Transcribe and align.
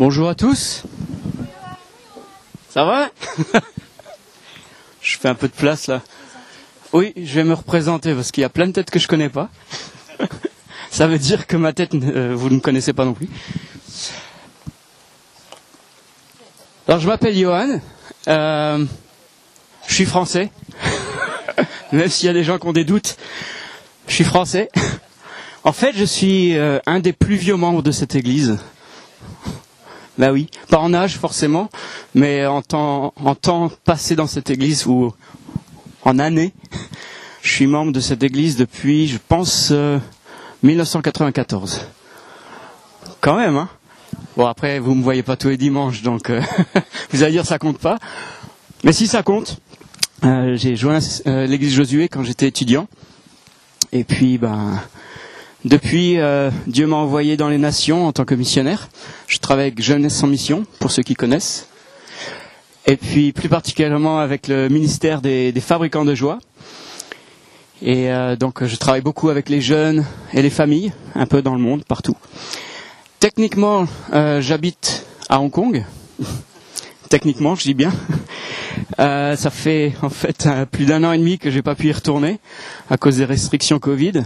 Bonjour 0.00 0.30
à 0.30 0.34
tous. 0.34 0.84
Ça 2.70 2.84
va? 2.84 3.10
Je 5.02 5.18
fais 5.18 5.28
un 5.28 5.34
peu 5.34 5.46
de 5.46 5.52
place 5.52 5.88
là. 5.88 6.00
Oui, 6.94 7.12
je 7.18 7.34
vais 7.34 7.44
me 7.44 7.52
représenter 7.52 8.14
parce 8.14 8.32
qu'il 8.32 8.40
y 8.40 8.44
a 8.44 8.48
plein 8.48 8.66
de 8.66 8.72
têtes 8.72 8.90
que 8.90 8.98
je 8.98 9.06
connais 9.06 9.28
pas. 9.28 9.50
Ça 10.90 11.06
veut 11.06 11.18
dire 11.18 11.46
que 11.46 11.58
ma 11.58 11.74
tête, 11.74 11.94
euh, 11.94 12.32
vous 12.34 12.48
ne 12.48 12.60
connaissez 12.60 12.94
pas 12.94 13.04
non 13.04 13.12
plus. 13.12 13.28
Alors 16.88 16.98
je 16.98 17.06
m'appelle 17.06 17.36
Johan. 17.36 17.78
Euh, 18.26 18.86
je 19.86 19.94
suis 19.94 20.06
français. 20.06 20.50
Même 21.92 22.08
s'il 22.08 22.26
y 22.26 22.30
a 22.30 22.32
des 22.32 22.44
gens 22.44 22.58
qui 22.58 22.66
ont 22.66 22.72
des 22.72 22.84
doutes, 22.84 23.18
je 24.08 24.14
suis 24.14 24.24
français. 24.24 24.70
En 25.62 25.72
fait, 25.72 25.92
je 25.94 26.04
suis 26.04 26.56
euh, 26.56 26.78
un 26.86 27.00
des 27.00 27.12
plus 27.12 27.36
vieux 27.36 27.56
membres 27.56 27.82
de 27.82 27.90
cette 27.90 28.14
église. 28.14 28.56
Bah 30.20 30.32
oui, 30.32 30.50
pas 30.68 30.78
en 30.78 30.92
âge 30.92 31.16
forcément, 31.16 31.70
mais 32.14 32.44
en 32.44 32.60
temps, 32.60 33.14
en 33.24 33.34
temps 33.34 33.72
passé 33.86 34.16
dans 34.16 34.26
cette 34.26 34.50
église 34.50 34.86
ou 34.86 35.14
en 36.02 36.18
années. 36.18 36.52
Je 37.42 37.50
suis 37.50 37.66
membre 37.66 37.90
de 37.90 38.00
cette 38.00 38.22
église 38.22 38.56
depuis, 38.56 39.08
je 39.08 39.16
pense, 39.16 39.72
1994. 40.62 41.86
Quand 43.22 43.36
même, 43.38 43.56
hein 43.56 43.70
Bon, 44.36 44.44
après, 44.44 44.78
vous 44.78 44.94
me 44.94 45.02
voyez 45.02 45.22
pas 45.22 45.36
tous 45.36 45.48
les 45.48 45.56
dimanches, 45.56 46.02
donc 46.02 46.28
euh, 46.28 46.42
vous 47.12 47.22
allez 47.22 47.32
dire 47.32 47.46
ça 47.46 47.58
compte 47.58 47.78
pas. 47.78 47.98
Mais 48.84 48.92
si 48.92 49.06
ça 49.06 49.22
compte, 49.22 49.58
euh, 50.24 50.54
j'ai 50.54 50.76
joint 50.76 50.98
euh, 51.26 51.46
l'église 51.46 51.72
Josué 51.72 52.08
quand 52.08 52.24
j'étais 52.24 52.46
étudiant. 52.46 52.88
Et 53.92 54.04
puis, 54.04 54.36
ben, 54.36 54.78
depuis, 55.64 56.18
Dieu 56.66 56.86
m'a 56.86 56.96
envoyé 56.96 57.36
dans 57.36 57.48
les 57.48 57.58
nations 57.58 58.06
en 58.06 58.12
tant 58.12 58.24
que 58.24 58.34
missionnaire. 58.34 58.88
Je 59.26 59.38
travaille 59.38 59.66
avec 59.66 59.82
Jeunesse 59.82 60.22
en 60.22 60.26
mission, 60.26 60.64
pour 60.78 60.90
ceux 60.90 61.02
qui 61.02 61.14
connaissent. 61.14 61.68
Et 62.86 62.96
puis, 62.96 63.32
plus 63.32 63.48
particulièrement 63.48 64.20
avec 64.20 64.48
le 64.48 64.68
ministère 64.68 65.20
des, 65.20 65.52
fabricants 65.60 66.04
de 66.04 66.14
joie. 66.14 66.38
Et 67.82 68.10
donc, 68.38 68.64
je 68.64 68.76
travaille 68.76 69.02
beaucoup 69.02 69.28
avec 69.28 69.48
les 69.48 69.60
jeunes 69.60 70.04
et 70.32 70.42
les 70.42 70.50
familles, 70.50 70.92
un 71.14 71.26
peu 71.26 71.42
dans 71.42 71.54
le 71.54 71.60
monde, 71.60 71.84
partout. 71.84 72.16
Techniquement, 73.20 73.86
euh, 74.14 74.40
j'habite 74.40 75.04
à 75.28 75.42
Hong 75.42 75.50
Kong. 75.50 75.84
Techniquement, 77.10 77.54
je 77.54 77.64
dis 77.64 77.74
bien. 77.74 77.92
Euh, 78.98 79.36
ça 79.36 79.50
fait 79.50 79.92
en 80.00 80.08
fait 80.08 80.46
euh, 80.46 80.64
plus 80.64 80.86
d'un 80.86 81.04
an 81.04 81.12
et 81.12 81.18
demi 81.18 81.38
que 81.38 81.50
j'ai 81.50 81.60
pas 81.60 81.74
pu 81.74 81.88
y 81.88 81.92
retourner 81.92 82.40
à 82.88 82.96
cause 82.96 83.18
des 83.18 83.26
restrictions 83.26 83.78
Covid. 83.78 84.22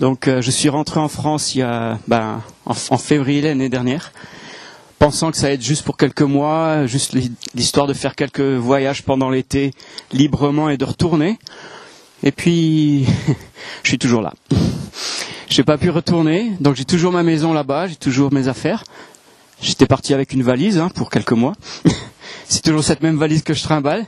Donc, 0.00 0.28
je 0.28 0.50
suis 0.50 0.68
rentré 0.68 0.98
en 0.98 1.08
France 1.08 1.54
il 1.54 1.58
y 1.58 1.62
a, 1.62 1.98
ben, 2.08 2.42
en, 2.66 2.74
février 2.74 3.42
l'année 3.42 3.68
dernière, 3.68 4.12
pensant 4.98 5.30
que 5.30 5.36
ça 5.36 5.46
allait 5.46 5.54
être 5.54 5.62
juste 5.62 5.84
pour 5.84 5.96
quelques 5.96 6.22
mois, 6.22 6.86
juste 6.86 7.16
l'histoire 7.54 7.86
de 7.86 7.94
faire 7.94 8.14
quelques 8.14 8.40
voyages 8.40 9.02
pendant 9.02 9.30
l'été 9.30 9.70
librement 10.12 10.68
et 10.68 10.76
de 10.76 10.84
retourner. 10.84 11.38
Et 12.24 12.32
puis, 12.32 13.06
je 13.82 13.88
suis 13.88 13.98
toujours 13.98 14.22
là. 14.22 14.32
J'ai 15.48 15.62
pas 15.62 15.78
pu 15.78 15.90
retourner, 15.90 16.52
donc 16.58 16.74
j'ai 16.74 16.84
toujours 16.84 17.12
ma 17.12 17.22
maison 17.22 17.52
là-bas, 17.52 17.86
j'ai 17.86 17.94
toujours 17.94 18.32
mes 18.32 18.48
affaires. 18.48 18.82
J'étais 19.60 19.86
parti 19.86 20.12
avec 20.12 20.32
une 20.32 20.42
valise 20.42 20.78
hein, 20.78 20.88
pour 20.92 21.10
quelques 21.10 21.32
mois. 21.32 21.52
c'est 22.48 22.62
toujours 22.62 22.82
cette 22.82 23.02
même 23.02 23.18
valise 23.18 23.42
que 23.42 23.54
je 23.54 23.62
trimballe. 23.62 24.04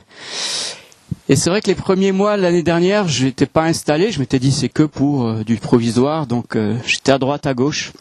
Et 1.29 1.35
c'est 1.35 1.49
vrai 1.49 1.61
que 1.61 1.67
les 1.67 1.75
premiers 1.75 2.11
mois 2.11 2.37
l'année 2.37 2.63
dernière, 2.63 3.07
je 3.07 3.25
n'étais 3.25 3.45
pas 3.45 3.63
installé. 3.63 4.11
Je 4.11 4.19
m'étais 4.19 4.39
dit 4.39 4.51
c'est 4.51 4.69
que 4.69 4.83
pour 4.83 5.27
euh, 5.27 5.43
du 5.43 5.57
provisoire, 5.57 6.25
donc 6.25 6.55
euh, 6.55 6.75
j'étais 6.85 7.11
à 7.11 7.17
droite, 7.17 7.45
à 7.45 7.53
gauche. 7.53 7.91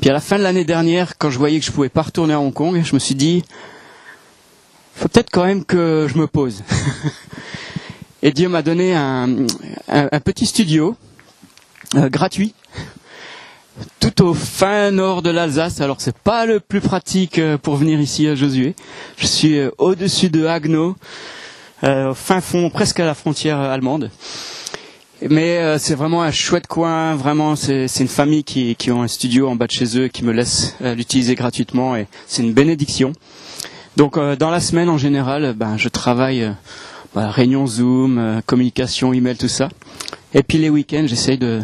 Puis 0.00 0.10
à 0.10 0.12
la 0.12 0.20
fin 0.20 0.38
de 0.38 0.42
l'année 0.42 0.64
dernière, 0.64 1.18
quand 1.18 1.30
je 1.30 1.38
voyais 1.38 1.58
que 1.58 1.66
je 1.66 1.72
pouvais 1.72 1.88
pas 1.88 2.02
retourner 2.02 2.34
à 2.34 2.40
Hong 2.40 2.52
Kong, 2.52 2.80
je 2.82 2.94
me 2.94 2.98
suis 2.98 3.14
dit 3.14 3.44
faut 4.94 5.08
peut-être 5.08 5.30
quand 5.30 5.44
même 5.44 5.64
que 5.64 6.06
je 6.08 6.18
me 6.18 6.26
pose. 6.26 6.62
Et 8.22 8.32
Dieu 8.32 8.48
m'a 8.48 8.62
donné 8.62 8.94
un, 8.94 9.28
un 9.88 10.20
petit 10.20 10.46
studio 10.46 10.96
euh, 11.94 12.08
gratuit 12.08 12.54
tout 14.00 14.22
au 14.22 14.34
fin 14.34 14.90
nord 14.90 15.22
de 15.22 15.30
l'Alsace. 15.30 15.80
Alors 15.80 16.00
c'est 16.00 16.16
pas 16.16 16.46
le 16.46 16.60
plus 16.60 16.80
pratique 16.80 17.38
euh, 17.38 17.58
pour 17.58 17.76
venir 17.76 18.00
ici 18.00 18.26
à 18.26 18.34
Josué. 18.34 18.74
Je 19.16 19.26
suis 19.26 19.58
euh, 19.58 19.70
au-dessus 19.78 20.30
de 20.30 20.46
Haguenau, 20.46 20.96
au 21.82 22.14
fin 22.14 22.40
fond, 22.40 22.70
presque 22.70 23.00
à 23.00 23.06
la 23.06 23.14
frontière 23.14 23.58
allemande. 23.58 24.10
Mais 25.28 25.78
c'est 25.78 25.94
vraiment 25.94 26.22
un 26.22 26.30
chouette 26.30 26.66
coin. 26.66 27.14
Vraiment, 27.14 27.56
c'est 27.56 27.86
une 28.00 28.08
famille 28.08 28.44
qui, 28.44 28.76
qui 28.76 28.90
ont 28.90 29.02
un 29.02 29.08
studio 29.08 29.48
en 29.48 29.56
bas 29.56 29.66
de 29.66 29.72
chez 29.72 29.98
eux 29.98 30.08
qui 30.08 30.24
me 30.24 30.32
laisse 30.32 30.76
l'utiliser 30.80 31.34
gratuitement 31.34 31.96
et 31.96 32.06
c'est 32.26 32.42
une 32.42 32.52
bénédiction. 32.52 33.12
Donc 33.96 34.18
dans 34.18 34.50
la 34.50 34.60
semaine 34.60 34.88
en 34.90 34.98
général, 34.98 35.54
ben 35.56 35.76
je 35.78 35.88
travaille 35.88 36.52
bah, 37.14 37.30
réunion 37.30 37.66
Zoom, 37.66 38.42
communication, 38.46 39.12
email, 39.14 39.36
tout 39.36 39.48
ça. 39.48 39.68
Et 40.34 40.42
puis 40.42 40.58
les 40.58 40.68
week-ends, 40.68 41.06
j'essaye 41.06 41.38
de, 41.38 41.62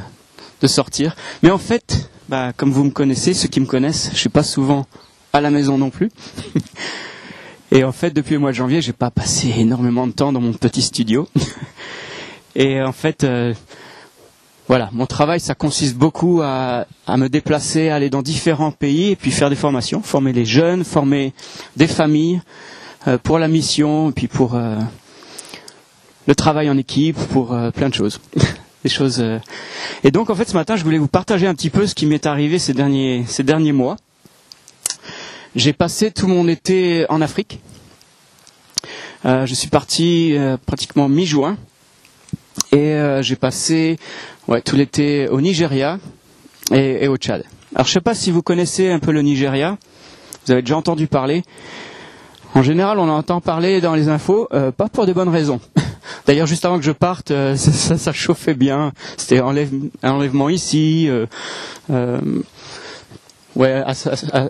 de 0.63 0.67
sortir. 0.67 1.15
Mais 1.43 1.51
en 1.51 1.59
fait, 1.59 2.09
bah, 2.29 2.53
comme 2.57 2.71
vous 2.73 2.85
me 2.85 2.91
connaissez, 2.91 3.35
ceux 3.35 3.49
qui 3.49 3.61
me 3.61 3.67
connaissent, 3.67 4.11
je 4.13 4.19
suis 4.19 4.29
pas 4.31 4.43
souvent 4.43 4.87
à 5.33 5.41
la 5.41 5.51
maison 5.51 5.77
non 5.77 5.91
plus. 5.91 6.11
Et 7.75 7.85
en 7.85 7.93
fait, 7.93 8.11
depuis 8.11 8.35
le 8.35 8.39
mois 8.39 8.51
de 8.51 8.57
janvier, 8.57 8.83
j'ai 8.83 8.93
pas 8.93 9.11
passé 9.11 9.51
énormément 9.57 10.07
de 10.07 10.13
temps 10.13 10.31
dans 10.31 10.43
mon 10.43 10.53
petit 10.53 10.83
studio. 10.83 11.27
Et 12.55 12.83
en 12.83 12.93
fait, 12.93 13.25
euh, 13.25 13.55
voilà, 14.69 14.91
mon 14.93 15.07
travail, 15.07 15.41
ça 15.41 15.55
consiste 15.55 15.97
beaucoup 15.97 16.43
à, 16.43 16.87
à, 17.07 17.17
me 17.17 17.31
déplacer, 17.31 17.89
aller 17.89 18.11
dans 18.11 18.21
différents 18.21 18.73
pays 18.73 19.13
et 19.13 19.17
puis 19.17 19.31
faire 19.31 19.49
des 19.49 19.57
formations, 19.57 20.03
former 20.03 20.35
les 20.35 20.45
jeunes, 20.45 20.85
former 20.85 21.33
des 21.75 21.87
familles 21.87 22.43
euh, 23.09 23.17
pour 23.17 23.39
la 23.39 23.49
mission, 23.49 24.13
puis 24.13 24.29
pour 24.29 24.55
euh, 24.55 24.77
le 26.27 26.35
travail 26.35 26.69
en 26.69 26.77
équipe, 26.77 27.17
pour 27.31 27.57
plein 27.75 27.89
de 27.89 27.95
choses. 27.95 28.21
Et 30.05 30.11
donc 30.11 30.29
en 30.29 30.35
fait 30.35 30.49
ce 30.49 30.55
matin 30.55 30.75
je 30.75 30.83
voulais 30.83 30.99
vous 30.99 31.07
partager 31.07 31.47
un 31.47 31.55
petit 31.55 31.71
peu 31.71 31.87
ce 31.87 31.95
qui 31.95 32.05
m'est 32.05 32.27
arrivé 32.27 32.59
ces 32.59 32.75
derniers 32.75 33.73
mois. 33.73 33.97
J'ai 35.55 35.73
passé 35.73 36.11
tout 36.11 36.29
mon 36.29 36.49
été 36.49 37.05
en 37.11 37.21
Afrique. 37.21 37.61
Euh, 39.25 39.45
je 39.47 39.55
suis 39.55 39.69
parti 39.69 40.35
euh, 40.35 40.57
pratiquement 40.65 41.09
mi-juin 41.09 41.57
et 42.71 42.97
j'ai 43.21 43.37
passé 43.37 43.99
ouais, 44.49 44.63
tout 44.63 44.77
l'été 44.77 45.29
au 45.29 45.41
Nigeria 45.41 45.99
et, 46.73 47.05
et, 47.05 47.09
au 47.09 47.17
Tchad. 47.17 47.45
Alors 47.75 47.87
je 47.87 47.93
sais 47.93 48.01
pas 48.01 48.15
si 48.15 48.31
vous 48.31 48.43
connaissez 48.43 48.91
un 48.91 48.99
peu 48.99 49.13
le 49.13 49.21
Nigeria. 49.21 49.77
Vous 50.47 50.53
avez 50.53 50.63
déjà 50.63 50.77
entendu 50.77 51.07
parler. 51.07 51.43
En 52.55 52.63
général, 52.63 52.99
on 52.99 53.09
entend 53.09 53.41
parler 53.41 53.81
dans 53.81 53.95
les 53.95 54.09
infos, 54.09 54.49
pas 54.77 54.89
pour 54.89 55.07
des 55.07 55.15
bonnes 55.15 55.29
raisons. 55.29 55.61
D'ailleurs, 56.27 56.47
juste 56.47 56.65
avant 56.65 56.79
que 56.79 56.85
je 56.85 56.93
parte, 56.93 57.31
euh, 57.31 57.57
ça, 57.57 57.99
ça, 57.99 58.13
chauffait 58.13 58.55
bien. 58.55 58.93
C'était 59.17 59.41
enlève, 59.41 59.71
enlèvement 60.03 60.49
ici. 60.49 61.07
Euh, 61.09 61.27
euh, 61.91 62.21
ouais, 63.57 63.83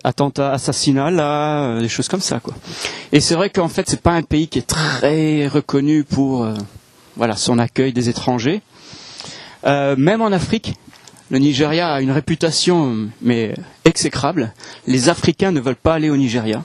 attentat, 0.04 0.52
assassinat 0.52 1.10
là, 1.10 1.64
euh, 1.64 1.80
des 1.80 1.88
choses 1.88 2.08
comme 2.08 2.20
ça, 2.20 2.40
quoi. 2.40 2.54
Et 3.12 3.20
c'est 3.20 3.34
vrai 3.34 3.50
qu'en 3.50 3.68
fait, 3.68 3.88
c'est 3.88 4.00
pas 4.00 4.12
un 4.12 4.22
pays 4.22 4.48
qui 4.48 4.58
est 4.58 4.66
très 4.66 5.46
reconnu 5.46 6.04
pour, 6.04 6.46
voilà, 7.16 7.36
son 7.36 7.58
accueil 7.58 7.92
des 7.92 8.08
étrangers. 8.08 8.62
même 9.64 10.22
en 10.22 10.32
Afrique, 10.32 10.74
le 11.30 11.38
Nigeria 11.38 11.94
a 11.94 12.00
une 12.02 12.10
réputation, 12.10 13.08
mais 13.22 13.54
exécrable. 13.84 14.52
Les 14.86 15.08
Africains 15.08 15.50
ne 15.50 15.60
veulent 15.60 15.76
pas 15.76 15.94
aller 15.94 16.10
au 16.10 16.16
Nigeria. 16.16 16.62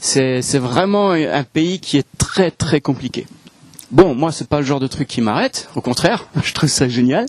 C'est 0.00 0.58
vraiment 0.58 1.10
un 1.12 1.44
pays 1.44 1.78
qui 1.78 1.98
est 1.98 2.06
très 2.18 2.50
très 2.50 2.80
compliqué. 2.80 3.26
Bon, 3.90 4.14
moi, 4.14 4.30
c'est 4.30 4.48
pas 4.48 4.60
le 4.60 4.64
genre 4.64 4.78
de 4.78 4.86
truc 4.86 5.08
qui 5.08 5.20
m'arrête. 5.20 5.68
Au 5.74 5.80
contraire, 5.80 6.26
je 6.44 6.52
trouve 6.54 6.68
ça 6.68 6.88
génial. 6.88 7.26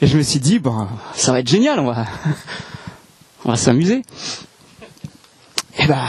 Et 0.00 0.06
je 0.06 0.16
me 0.16 0.22
suis 0.22 0.38
dit, 0.38 0.58
bon, 0.58 0.86
ça 1.14 1.32
va 1.32 1.40
être 1.40 1.48
génial, 1.48 1.80
on 1.80 1.86
va, 1.86 2.06
on 3.44 3.50
va 3.50 3.56
s'amuser. 3.56 4.02
Et 5.78 5.86
ben, 5.86 6.04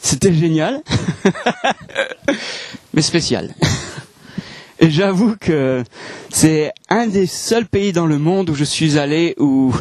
c'était 0.00 0.32
génial, 0.32 0.82
mais 2.94 3.02
spécial. 3.02 3.54
Et 4.82 4.90
j'avoue 4.90 5.36
que 5.38 5.84
c'est 6.30 6.72
un 6.88 7.06
des 7.06 7.26
seuls 7.26 7.66
pays 7.66 7.92
dans 7.92 8.06
le 8.06 8.18
monde 8.18 8.48
où 8.48 8.54
je 8.54 8.64
suis 8.64 8.98
allé 8.98 9.34
où 9.38 9.74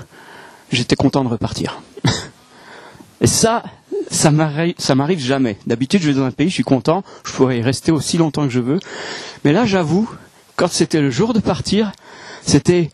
j'étais 0.71 0.97
content 0.97 1.23
de 1.23 1.29
repartir. 1.29 1.81
Et 3.21 3.27
ça, 3.27 3.63
ça 4.11 4.31
m'arrive 4.31 5.19
jamais. 5.19 5.57
D'habitude, 5.67 6.01
je 6.01 6.09
vais 6.09 6.15
dans 6.15 6.25
un 6.25 6.31
pays, 6.31 6.49
je 6.49 6.55
suis 6.55 6.63
content, 6.63 7.03
je 7.25 7.31
pourrais 7.31 7.59
y 7.59 7.61
rester 7.61 7.93
aussi 7.93 8.17
longtemps 8.17 8.43
que 8.43 8.49
je 8.49 8.59
veux. 8.59 8.79
Mais 9.45 9.53
là, 9.53 9.65
j'avoue, 9.65 10.09
quand 10.59 10.69
c'était 10.69 10.99
le 10.99 11.09
jour 11.09 11.31
de 11.33 11.39
partir, 11.39 11.93
c'était, 12.45 12.89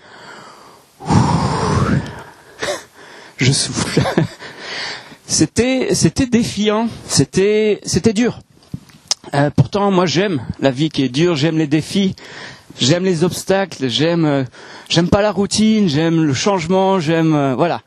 je 3.37 3.51
souffle. 3.51 4.03
c'était, 5.25 5.95
c'était 5.95 6.27
défiant, 6.27 6.87
c'était, 7.07 7.81
dur. 8.13 8.41
Euh, 9.33 9.49
pourtant, 9.49 9.89
moi, 9.89 10.05
j'aime 10.05 10.43
la 10.59 10.69
vie 10.69 10.89
qui 10.89 11.03
est 11.03 11.09
dure, 11.09 11.35
j'aime 11.35 11.57
les 11.57 11.65
défis, 11.65 12.15
j'aime 12.79 13.03
les 13.03 13.23
obstacles, 13.23 13.89
j'aime, 13.89 14.25
euh, 14.25 15.03
pas 15.09 15.23
la 15.23 15.31
routine, 15.31 15.89
j'aime 15.89 16.23
le 16.23 16.35
changement, 16.35 16.99
j'aime, 16.99 17.33
euh, 17.33 17.55
voilà. 17.55 17.81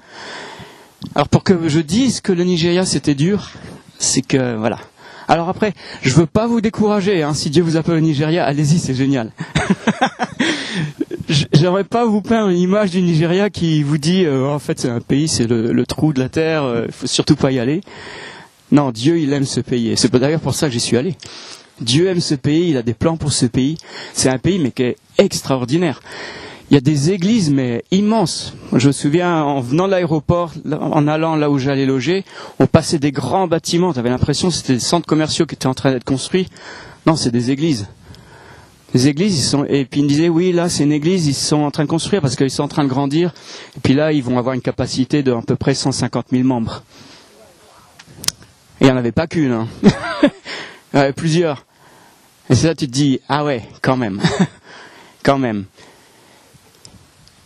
Alors 1.14 1.28
pour 1.28 1.44
que 1.44 1.68
je 1.68 1.78
dise 1.78 2.20
que 2.20 2.32
le 2.32 2.42
Nigeria 2.42 2.84
c'était 2.84 3.14
dur, 3.14 3.52
c'est 4.00 4.22
que 4.22 4.56
voilà. 4.56 4.80
Alors 5.28 5.50
après, 5.50 5.74
je 6.02 6.14
veux 6.14 6.26
pas 6.26 6.46
vous 6.46 6.62
décourager. 6.62 7.22
Hein. 7.22 7.34
Si 7.34 7.50
Dieu 7.50 7.62
vous 7.62 7.76
appelle 7.76 7.96
au 7.96 8.00
Nigeria, 8.00 8.44
allez-y, 8.46 8.78
c'est 8.78 8.94
génial. 8.94 9.30
J'aimerais 11.52 11.84
pas 11.84 12.06
vous 12.06 12.22
peindre 12.22 12.48
une 12.48 12.58
image 12.58 12.92
du 12.92 13.02
Nigeria 13.02 13.50
qui 13.50 13.82
vous 13.82 13.98
dit 13.98 14.24
euh, 14.24 14.46
en 14.46 14.58
fait 14.58 14.80
c'est 14.80 14.88
un 14.88 15.00
pays, 15.00 15.28
c'est 15.28 15.46
le, 15.46 15.84
trou 15.84 16.14
de 16.14 16.20
la 16.20 16.30
terre, 16.30 16.62
il 16.62 16.76
euh, 16.76 16.90
faut 16.90 17.06
surtout 17.06 17.36
pas 17.36 17.52
y 17.52 17.58
aller. 17.58 17.82
Non, 18.72 18.90
Dieu 18.90 19.18
il 19.18 19.30
aime 19.34 19.44
ce 19.44 19.60
pays. 19.60 19.94
C'est 19.98 20.10
d'ailleurs 20.16 20.40
pour 20.40 20.54
ça 20.54 20.68
que 20.68 20.72
j'y 20.72 20.80
suis 20.80 20.96
allé. 20.96 21.14
Dieu 21.82 22.08
aime 22.08 22.20
ce 22.20 22.34
pays, 22.34 22.70
il 22.70 22.78
a 22.78 22.82
des 22.82 22.94
plans 22.94 23.18
pour 23.18 23.32
ce 23.32 23.44
pays. 23.44 23.76
C'est 24.14 24.30
un 24.30 24.38
pays 24.38 24.58
mais 24.58 24.70
qui 24.70 24.84
est 24.84 24.96
extraordinaire. 25.18 26.00
Il 26.70 26.74
y 26.74 26.76
a 26.76 26.80
des 26.82 27.12
églises 27.12 27.50
mais 27.50 27.82
immenses. 27.90 28.52
Je 28.74 28.88
me 28.88 28.92
souviens 28.92 29.42
en 29.42 29.60
venant 29.60 29.86
de 29.86 29.92
l'aéroport, 29.92 30.52
en 30.70 31.08
allant 31.08 31.34
là 31.34 31.50
où 31.50 31.58
j'allais 31.58 31.86
loger, 31.86 32.24
on 32.58 32.66
passait 32.66 32.98
des 32.98 33.10
grands 33.10 33.48
bâtiments. 33.48 33.94
Tu 33.94 33.98
avais 33.98 34.10
l'impression 34.10 34.48
que 34.48 34.54
c'était 34.54 34.74
des 34.74 34.80
centres 34.80 35.06
commerciaux 35.06 35.46
qui 35.46 35.54
étaient 35.54 35.66
en 35.66 35.74
train 35.74 35.92
d'être 35.92 36.04
construits. 36.04 36.48
Non, 37.06 37.16
c'est 37.16 37.30
des 37.30 37.50
églises. 37.50 37.88
Les 38.92 39.08
églises, 39.08 39.38
ils 39.38 39.42
sont, 39.42 39.64
et 39.64 39.86
puis 39.86 40.00
ils 40.00 40.04
me 40.04 40.08
disaient, 40.08 40.28
oui, 40.28 40.52
là, 40.52 40.68
c'est 40.68 40.82
une 40.82 40.92
église, 40.92 41.26
ils 41.26 41.34
sont 41.34 41.56
en 41.58 41.70
train 41.70 41.84
de 41.84 41.88
construire 41.88 42.20
parce 42.20 42.36
qu'ils 42.36 42.50
sont 42.50 42.62
en 42.62 42.68
train 42.68 42.84
de 42.84 42.88
grandir. 42.88 43.32
Et 43.76 43.80
puis 43.80 43.94
là, 43.94 44.12
ils 44.12 44.22
vont 44.22 44.38
avoir 44.38 44.54
une 44.54 44.62
capacité 44.62 45.22
de 45.22 45.32
à 45.32 45.42
peu 45.42 45.56
près 45.56 45.74
150 45.74 46.26
000 46.30 46.42
membres. 46.44 46.82
Et 48.80 48.84
il 48.84 48.86
n'y 48.86 48.92
en 48.92 48.96
avait 48.96 49.12
pas 49.12 49.26
qu'une, 49.26 49.52
hein. 49.52 49.68
il 50.22 50.30
y 50.94 50.96
en 50.98 51.00
avait 51.00 51.12
plusieurs. 51.12 51.64
Et 52.50 52.54
c'est 52.54 52.66
là 52.66 52.74
tu 52.74 52.86
te 52.86 52.92
dis, 52.92 53.20
ah 53.28 53.44
ouais, 53.44 53.62
quand 53.82 53.96
même, 53.96 54.20
quand 55.22 55.38
même. 55.38 55.64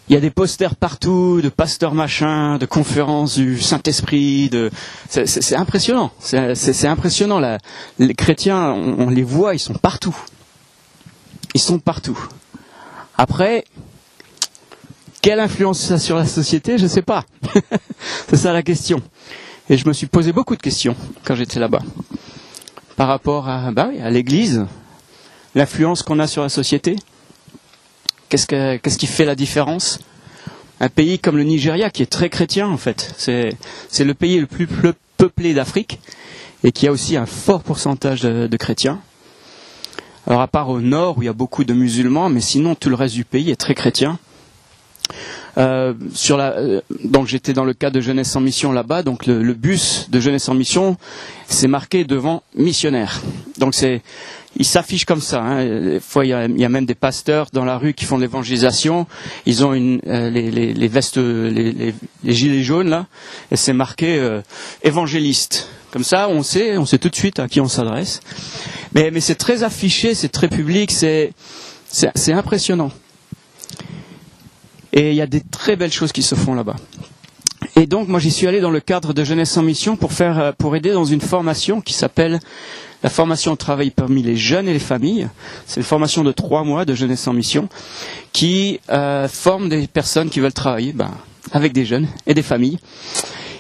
Il 0.08 0.14
y 0.14 0.16
a 0.16 0.20
des 0.20 0.30
posters 0.30 0.76
partout, 0.76 1.40
de 1.42 1.48
pasteurs 1.48 1.94
machin, 1.94 2.58
de 2.58 2.66
conférences 2.66 3.36
du 3.36 3.60
Saint-Esprit, 3.60 4.48
de... 4.50 4.70
c'est 5.08 5.54
impressionnant. 5.54 6.10
C'est 6.20 6.86
impressionnant. 6.86 7.40
Les 7.98 8.14
chrétiens, 8.14 8.72
on 8.72 9.08
les 9.08 9.22
voit, 9.22 9.54
ils 9.54 9.60
sont 9.60 9.74
partout. 9.74 10.16
Ils 11.54 11.60
sont 11.60 11.78
partout. 11.78 12.18
Après, 13.16 13.64
quelle 15.22 15.38
influence 15.38 15.78
ça 15.78 15.98
sur 15.98 16.16
la 16.16 16.26
société 16.26 16.78
Je 16.78 16.84
ne 16.84 16.88
sais 16.88 17.02
pas. 17.02 17.24
c'est 18.28 18.36
ça 18.36 18.52
la 18.52 18.62
question. 18.62 19.00
Et 19.70 19.76
je 19.76 19.86
me 19.86 19.92
suis 19.92 20.06
posé 20.08 20.32
beaucoup 20.32 20.56
de 20.56 20.62
questions 20.62 20.96
quand 21.24 21.36
j'étais 21.36 21.60
là-bas. 21.60 21.82
Par 22.96 23.06
rapport 23.06 23.48
à, 23.48 23.70
bah 23.70 23.90
à 24.02 24.10
l'Église, 24.10 24.66
l'influence 25.54 26.02
qu'on 26.02 26.18
a 26.18 26.26
sur 26.26 26.42
la 26.42 26.48
société. 26.48 26.96
Qu'est-ce, 28.32 28.96
qui 28.96 29.06
fait 29.06 29.26
la 29.26 29.34
différence? 29.34 29.98
Un 30.80 30.88
pays 30.88 31.18
comme 31.18 31.36
le 31.36 31.42
Nigeria, 31.42 31.90
qui 31.90 32.02
est 32.02 32.06
très 32.06 32.30
chrétien 32.30 32.66
en 32.66 32.78
fait, 32.78 33.14
c'est, 33.18 33.54
le 34.02 34.14
pays 34.14 34.40
le 34.40 34.46
plus 34.46 34.66
peuplé 35.18 35.52
d'Afrique 35.52 36.00
et 36.64 36.72
qui 36.72 36.88
a 36.88 36.92
aussi 36.92 37.18
un 37.18 37.26
fort 37.26 37.62
pourcentage 37.62 38.22
de 38.22 38.56
chrétiens. 38.56 39.00
Alors 40.26 40.40
à 40.40 40.48
part 40.48 40.70
au 40.70 40.80
nord 40.80 41.18
où 41.18 41.22
il 41.22 41.26
y 41.26 41.28
a 41.28 41.34
beaucoup 41.34 41.64
de 41.64 41.74
musulmans, 41.74 42.30
mais 42.30 42.40
sinon 42.40 42.74
tout 42.74 42.88
le 42.88 42.94
reste 42.94 43.14
du 43.14 43.26
pays 43.26 43.50
est 43.50 43.56
très 43.56 43.74
chrétien. 43.74 44.18
Euh, 45.58 45.92
euh, 46.30 46.80
donc 47.04 47.26
j'étais 47.26 47.52
dans 47.52 47.66
le 47.66 47.74
cas 47.74 47.90
de 47.90 48.00
Jeunesse 48.00 48.34
en 48.34 48.40
Mission 48.40 48.72
là-bas, 48.72 49.02
donc 49.02 49.26
le, 49.26 49.52
bus 49.52 50.08
de 50.10 50.20
Jeunesse 50.20 50.48
en 50.48 50.54
Mission, 50.54 50.96
c'est 51.48 51.68
marqué 51.68 52.04
devant 52.04 52.42
missionnaire. 52.56 53.20
Donc 53.58 53.74
c'est, 53.74 54.00
il 54.56 54.64
s'affiche 54.64 55.04
comme 55.04 55.20
ça. 55.20 55.42
Hein. 55.42 55.64
Des 55.64 56.00
fois, 56.00 56.24
il 56.24 56.28
y, 56.28 56.64
a, 56.64 56.68
même 56.68 56.86
des 56.86 56.94
pasteurs 56.94 57.48
dans 57.52 57.64
la 57.64 57.78
rue 57.78 57.94
qui 57.94 58.04
font 58.04 58.18
l'évangélisation. 58.18 59.06
Ils 59.46 59.64
ont 59.64 59.72
euh, 59.74 60.30
les, 60.30 60.88
vestes, 60.88 61.16
les, 61.16 61.94
gilets 62.24 62.62
jaunes 62.62 62.90
là, 62.90 63.06
et 63.50 63.56
c'est 63.56 63.72
marqué 63.72 64.18
euh, 64.18 64.40
évangéliste. 64.82 65.68
Comme 65.90 66.04
ça, 66.04 66.28
on 66.28 66.42
sait, 66.42 66.76
on 66.78 66.86
sait 66.86 66.98
tout 66.98 67.10
de 67.10 67.16
suite 67.16 67.38
à 67.38 67.48
qui 67.48 67.60
on 67.60 67.68
s'adresse. 67.68 68.20
Mais, 68.94 69.10
mais 69.10 69.20
c'est 69.20 69.34
très 69.34 69.62
affiché, 69.62 70.14
c'est 70.14 70.30
très 70.30 70.48
public, 70.48 70.90
c'est, 70.90 71.32
c'est 71.88 72.32
impressionnant. 72.32 72.90
Et 74.92 75.10
il 75.10 75.16
y 75.16 75.22
a 75.22 75.26
des 75.26 75.40
très 75.40 75.76
belles 75.76 75.92
choses 75.92 76.12
qui 76.12 76.22
se 76.22 76.34
font 76.34 76.54
là-bas. 76.54 76.76
Et 77.76 77.86
donc, 77.86 78.08
moi, 78.08 78.20
j'y 78.20 78.30
suis 78.30 78.46
allé 78.46 78.60
dans 78.60 78.70
le 78.70 78.80
cadre 78.80 79.14
de 79.14 79.24
Jeunesse 79.24 79.56
en 79.56 79.62
Mission 79.62 79.96
pour 79.96 80.12
faire, 80.12 80.38
euh, 80.38 80.52
pour 80.56 80.76
aider 80.76 80.92
dans 80.92 81.04
une 81.04 81.20
formation 81.20 81.80
qui 81.80 81.94
s'appelle 81.94 82.40
la 83.02 83.10
formation 83.10 83.52
au 83.52 83.56
travail 83.56 83.90
parmi 83.90 84.22
les 84.22 84.36
jeunes 84.36 84.68
et 84.68 84.72
les 84.72 84.78
familles. 84.78 85.28
C'est 85.66 85.80
une 85.80 85.86
formation 85.86 86.22
de 86.24 86.32
trois 86.32 86.64
mois 86.64 86.84
de 86.84 86.94
Jeunesse 86.94 87.26
en 87.26 87.32
Mission 87.32 87.68
qui 88.32 88.80
euh, 88.90 89.28
forme 89.28 89.68
des 89.68 89.86
personnes 89.86 90.30
qui 90.30 90.40
veulent 90.40 90.52
travailler 90.52 90.92
ben, 90.92 91.10
avec 91.52 91.72
des 91.72 91.84
jeunes 91.84 92.06
et 92.26 92.34
des 92.34 92.42
familles. 92.42 92.78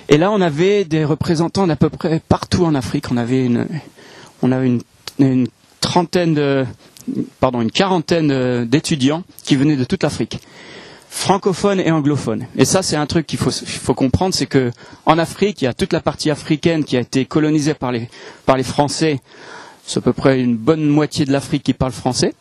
Et 0.08 0.18
là, 0.18 0.30
on 0.30 0.40
avait 0.40 0.84
des 0.84 1.04
représentants 1.04 1.66
d'à 1.66 1.76
peu 1.76 1.88
près 1.90 2.20
partout 2.28 2.64
en 2.64 2.74
Afrique. 2.74 3.06
On 3.10 3.16
avait 3.16 3.44
une, 3.46 3.66
une 5.18 5.48
trentaine 5.80 6.34
de, 6.34 6.64
pardon, 7.40 7.60
une 7.60 7.70
quarantaine 7.70 8.64
d'étudiants 8.64 9.24
qui 9.44 9.56
venaient 9.56 9.76
de 9.76 9.84
toute 9.84 10.02
l'Afrique 10.02 10.38
francophone 11.12 11.78
et 11.78 11.90
anglophone. 11.92 12.46
Et 12.56 12.64
ça, 12.64 12.82
c'est 12.82 12.96
un 12.96 13.06
truc 13.06 13.26
qu'il 13.26 13.38
faut, 13.38 13.94
comprendre, 13.94 14.34
c'est 14.34 14.46
que 14.46 14.72
en 15.04 15.18
Afrique, 15.18 15.60
il 15.60 15.66
y 15.66 15.68
a 15.68 15.74
toute 15.74 15.92
la 15.92 16.00
partie 16.00 16.30
africaine 16.30 16.84
qui 16.84 16.96
a 16.96 17.00
été 17.00 17.26
colonisée 17.26 17.74
par 17.74 17.92
les, 17.92 18.08
par 18.46 18.56
les 18.56 18.62
Français. 18.62 19.20
C'est 19.86 19.98
à 19.98 20.00
peu 20.00 20.14
près 20.14 20.40
une 20.40 20.56
bonne 20.56 20.86
moitié 20.86 21.26
de 21.26 21.30
l'Afrique 21.30 21.64
qui 21.64 21.74
parle 21.74 21.92
français. 21.92 22.34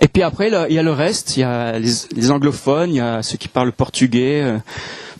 Et 0.00 0.06
puis 0.06 0.22
après, 0.22 0.48
il 0.68 0.74
y 0.74 0.78
a 0.78 0.82
le 0.82 0.92
reste. 0.92 1.38
Il 1.38 1.40
y 1.40 1.42
a 1.44 1.78
les, 1.78 2.30
anglophones, 2.30 2.90
il 2.90 2.96
y 2.96 3.00
a 3.00 3.22
ceux 3.22 3.38
qui 3.38 3.48
parlent 3.48 3.72
portugais, 3.72 4.42
euh, 4.42 4.58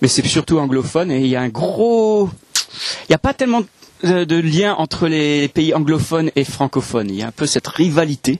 mais 0.02 0.08
c'est 0.08 0.24
surtout 0.26 0.58
anglophone. 0.58 1.10
Et 1.10 1.20
il 1.20 1.28
y 1.28 1.36
a 1.36 1.40
un 1.40 1.48
gros, 1.48 2.28
il 3.04 3.10
n'y 3.10 3.14
a 3.14 3.18
pas 3.18 3.32
tellement 3.32 3.62
de, 4.04 4.24
de 4.24 4.36
lien 4.36 4.74
entre 4.74 5.08
les 5.08 5.48
pays 5.48 5.72
anglophones 5.72 6.30
et 6.36 6.44
francophones. 6.44 7.08
Il 7.08 7.16
y 7.16 7.22
a 7.22 7.28
un 7.28 7.32
peu 7.32 7.46
cette 7.46 7.66
rivalité. 7.66 8.38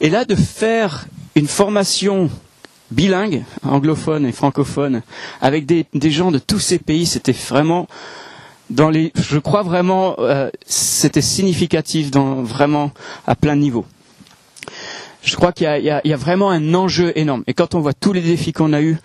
Et 0.00 0.08
là, 0.08 0.24
de 0.24 0.34
faire 0.34 1.06
une 1.34 1.46
formation 1.48 2.30
bilingue, 2.90 3.44
anglophone 3.64 4.26
et 4.26 4.32
francophone, 4.32 5.02
avec 5.40 5.66
des, 5.66 6.10
gens 6.10 6.30
de 6.30 6.38
tous 6.38 6.58
ces 6.58 6.78
pays. 6.78 7.06
C'était 7.06 7.32
vraiment 7.32 7.86
je 8.68 9.38
crois 9.38 9.62
vraiment, 9.62 10.16
euh, 10.18 10.50
c'était 10.66 11.22
significatif 11.22 12.10
vraiment 12.10 12.90
à 13.26 13.36
plein 13.36 13.54
niveau. 13.54 13.84
Je 15.22 15.36
crois 15.36 15.52
qu'il 15.52 15.66
y, 15.66 15.90
a 16.12 16.16
vraiment 16.16 16.50
un 16.50 16.74
enjeu 16.74 17.12
énorme. 17.16 17.42
Et 17.46 17.54
quand 17.54 17.74
on 17.74 17.80
voit 17.80 17.94
tous 17.94 18.12
les 18.12 18.20
défis 18.20 18.52
qu'on 18.52 18.72
a 18.72 18.80
eus, 18.80 18.96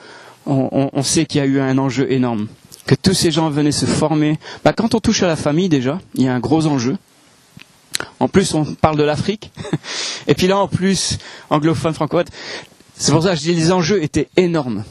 on, 0.46 0.90
on, 0.94 1.04
sait 1.04 1.26
qu'il 1.26 1.40
y 1.40 1.44
a 1.44 1.48
eu 1.48 1.60
un 1.60 1.78
enjeu 1.78 2.12
énorme. 2.12 2.48
Que 2.86 2.96
tous 2.96 3.14
ces 3.14 3.32
gens 3.32 3.50
venaient 3.50 3.72
se 3.72 3.86
former. 3.86 4.40
Bah, 4.64 4.74
quand 4.74 4.96
on 4.96 5.00
touche 5.00 5.24
à 5.24 5.28
la 5.28 5.36
famille 5.36 5.70
déjà, 5.70 6.00
il 6.16 6.24
y 6.24 6.28
a 6.28 6.34
un 6.34 6.40
gros 6.40 6.68
enjeu. 6.68 6.98
En 8.20 8.28
plus, 8.28 8.54
on 8.54 8.66
parle 8.66 8.98
de 8.98 9.04
l'Afrique. 9.04 9.52
Et 10.28 10.36
puis 10.36 10.48
là, 10.48 10.58
en 10.58 10.68
plus, 10.68 11.18
anglophone, 11.50 11.94
francophone, 11.94 12.28
c'est 13.02 13.14
pour 13.14 13.24
ça 13.24 13.32
que 13.32 13.38
je 13.38 13.42
dis 13.42 13.56
les 13.56 13.72
enjeux 13.72 14.04
étaient 14.04 14.30
énormes. 14.38 14.84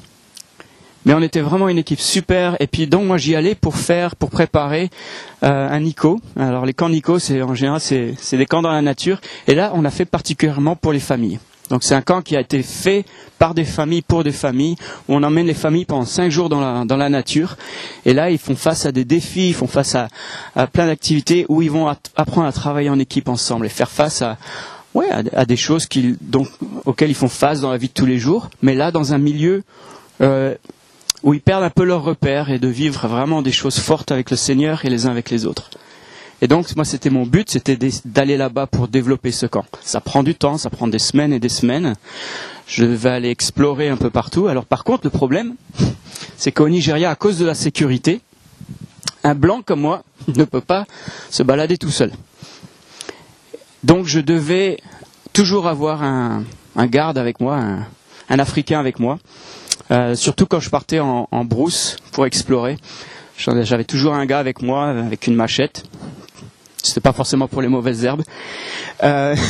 Mais 1.06 1.14
on 1.14 1.22
était 1.22 1.42
vraiment 1.42 1.68
une 1.68 1.78
équipe 1.78 2.00
super. 2.00 2.56
Et 2.58 2.66
puis 2.66 2.88
donc 2.88 3.06
moi 3.06 3.18
j'y 3.18 3.36
allais 3.36 3.54
pour 3.54 3.76
faire, 3.76 4.16
pour 4.16 4.30
préparer 4.30 4.90
euh, 5.44 5.68
un 5.70 5.78
Nico. 5.78 6.20
Alors 6.36 6.66
les 6.66 6.72
camps 6.72 6.88
Nico, 6.88 7.20
c'est 7.20 7.40
en 7.40 7.54
général 7.54 7.78
c'est, 7.80 8.16
des 8.32 8.46
camps 8.46 8.62
dans 8.62 8.72
la 8.72 8.82
nature. 8.82 9.20
Et 9.46 9.54
là 9.54 9.70
on 9.74 9.84
a 9.84 9.90
fait 9.90 10.06
particulièrement 10.06 10.74
pour 10.74 10.92
les 10.92 10.98
familles. 10.98 11.38
Donc 11.68 11.84
c'est 11.84 11.94
un 11.94 12.02
camp 12.02 12.20
qui 12.20 12.36
a 12.36 12.40
été 12.40 12.64
fait 12.64 13.04
par 13.38 13.54
des 13.54 13.64
familles 13.64 14.02
pour 14.02 14.24
des 14.24 14.32
familles, 14.32 14.74
où 15.08 15.14
on 15.14 15.22
emmène 15.22 15.46
les 15.46 15.54
familles 15.54 15.84
pendant 15.84 16.04
cinq 16.04 16.32
jours 16.32 16.48
dans 16.48 16.60
la, 16.60 16.84
dans 16.84 16.96
la 16.96 17.08
nature. 17.08 17.56
Et 18.04 18.12
là, 18.12 18.28
ils 18.32 18.38
font 18.38 18.56
face 18.56 18.86
à 18.86 18.92
des 18.92 19.04
défis, 19.04 19.50
ils 19.50 19.54
font 19.54 19.68
face 19.68 19.94
à, 19.94 20.08
à 20.56 20.66
plein 20.66 20.86
d'activités 20.86 21.46
où 21.48 21.62
ils 21.62 21.70
vont 21.70 21.86
apprendre 22.16 22.48
à 22.48 22.52
travailler 22.52 22.90
en 22.90 22.98
équipe 22.98 23.28
ensemble 23.28 23.66
et 23.66 23.68
faire 23.68 23.88
face 23.88 24.20
à, 24.20 24.36
ouais, 24.94 25.08
à, 25.10 25.44
des 25.44 25.56
choses 25.56 25.88
auxquelles 26.84 27.10
ils 27.10 27.14
font 27.14 27.28
face 27.28 27.60
dans 27.60 27.70
la 27.70 27.78
vie 27.78 27.88
de 27.88 27.92
tous 27.92 28.06
les 28.06 28.18
jours, 28.18 28.50
mais 28.62 28.74
là 28.74 28.90
dans 28.90 29.12
un 29.14 29.18
milieu 29.18 29.62
euh, 30.20 30.54
où 31.22 31.34
ils 31.34 31.40
perdent 31.40 31.64
un 31.64 31.70
peu 31.70 31.84
leurs 31.84 32.02
repères 32.02 32.50
et 32.50 32.58
de 32.58 32.68
vivre 32.68 33.06
vraiment 33.06 33.42
des 33.42 33.52
choses 33.52 33.78
fortes 33.78 34.10
avec 34.12 34.30
le 34.30 34.36
Seigneur 34.36 34.84
et 34.84 34.90
les 34.90 35.06
uns 35.06 35.10
avec 35.10 35.30
les 35.30 35.46
autres. 35.46 35.70
Et 36.42 36.48
donc 36.48 36.74
moi 36.76 36.84
c'était 36.84 37.10
mon 37.10 37.26
but, 37.26 37.50
c'était 37.50 37.78
d'aller 38.04 38.36
là-bas 38.36 38.66
pour 38.66 38.88
développer 38.88 39.30
ce 39.30 39.46
camp. 39.46 39.66
Ça 39.82 40.00
prend 40.00 40.22
du 40.22 40.34
temps, 40.34 40.56
ça 40.56 40.70
prend 40.70 40.88
des 40.88 40.98
semaines 40.98 41.32
et 41.32 41.40
des 41.40 41.50
semaines. 41.50 41.94
Je 42.66 42.84
vais 42.84 43.10
aller 43.10 43.30
explorer 43.30 43.88
un 43.88 43.96
peu 43.96 44.10
partout. 44.10 44.46
Alors 44.46 44.64
par 44.64 44.84
contre 44.84 45.04
le 45.04 45.10
problème, 45.10 45.54
c'est 46.36 46.52
qu'au 46.52 46.68
Nigeria, 46.68 47.10
à 47.10 47.14
cause 47.14 47.38
de 47.38 47.44
la 47.44 47.54
sécurité, 47.54 48.20
un 49.22 49.34
blanc 49.34 49.60
comme 49.62 49.80
moi 49.80 50.02
ne 50.34 50.44
peut 50.44 50.62
pas 50.62 50.86
se 51.30 51.42
balader 51.42 51.76
tout 51.76 51.90
seul. 51.90 52.12
Donc 53.82 54.06
je 54.06 54.20
devais 54.20 54.78
toujours 55.32 55.66
avoir 55.66 56.02
un, 56.02 56.44
garde 56.86 57.18
avec 57.18 57.40
moi, 57.40 57.58
un, 58.28 58.38
Africain 58.38 58.78
avec 58.78 58.98
moi, 58.98 59.18
euh, 59.90 60.14
surtout 60.14 60.46
quand 60.46 60.60
je 60.60 60.70
partais 60.70 61.00
en, 61.00 61.44
brousse 61.44 61.96
pour 62.12 62.26
explorer. 62.26 62.76
J'avais 63.36 63.84
toujours 63.84 64.14
un 64.14 64.26
gars 64.26 64.38
avec 64.38 64.60
moi 64.62 64.88
avec 64.88 65.26
une 65.26 65.34
machette. 65.34 65.84
C'était 66.82 67.00
pas 67.00 67.12
forcément 67.12 67.48
pour 67.48 67.62
les 67.62 67.68
mauvaises 67.68 68.04
herbes. 68.04 68.22
Euh, 69.02 69.34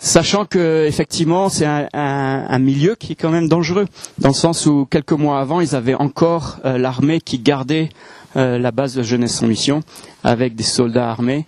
Sachant 0.00 0.44
que 0.44 0.86
effectivement 0.86 1.48
c'est 1.48 1.66
un, 1.66 2.58
milieu 2.60 2.94
qui 2.94 3.12
est 3.12 3.16
quand 3.16 3.30
même 3.30 3.48
dangereux, 3.48 3.86
dans 4.18 4.28
le 4.28 4.34
sens 4.34 4.64
où 4.66 4.86
quelques 4.88 5.12
mois 5.12 5.40
avant 5.40 5.60
ils 5.60 5.74
avaient 5.74 5.94
encore 5.94 6.58
euh, 6.64 6.78
l'armée 6.78 7.20
qui 7.20 7.40
gardait 7.40 7.90
euh, 8.38 8.56
la 8.56 8.70
base 8.70 8.94
de 8.94 9.02
jeunesse 9.02 9.34
sans 9.34 9.48
mission 9.48 9.82
avec 10.22 10.54
des 10.54 10.62
soldats 10.62 11.10
armés. 11.10 11.44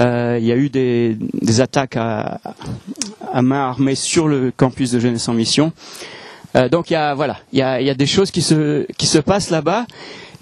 Euh, 0.00 0.36
il 0.40 0.44
y 0.44 0.50
a 0.50 0.56
eu 0.56 0.68
des, 0.68 1.16
attaques 1.60 1.96
à, 1.96 2.40
à, 3.32 3.40
main 3.40 3.68
armée 3.68 3.94
sur 3.94 4.26
le 4.26 4.52
campus 4.56 4.90
de 4.90 4.98
jeunesse 4.98 5.22
sans 5.22 5.34
mission. 5.34 5.72
Euh, 6.56 6.68
donc 6.68 6.90
il 6.90 6.94
y 6.94 6.96
a 6.96 7.14
voilà, 7.14 7.38
il 7.52 7.60
y 7.60 7.62
a, 7.62 7.94
des 7.94 8.06
choses 8.06 8.32
qui 8.32 8.42
se 8.42 8.84
qui 8.98 9.06
se 9.06 9.18
passent 9.18 9.50
là-bas 9.50 9.86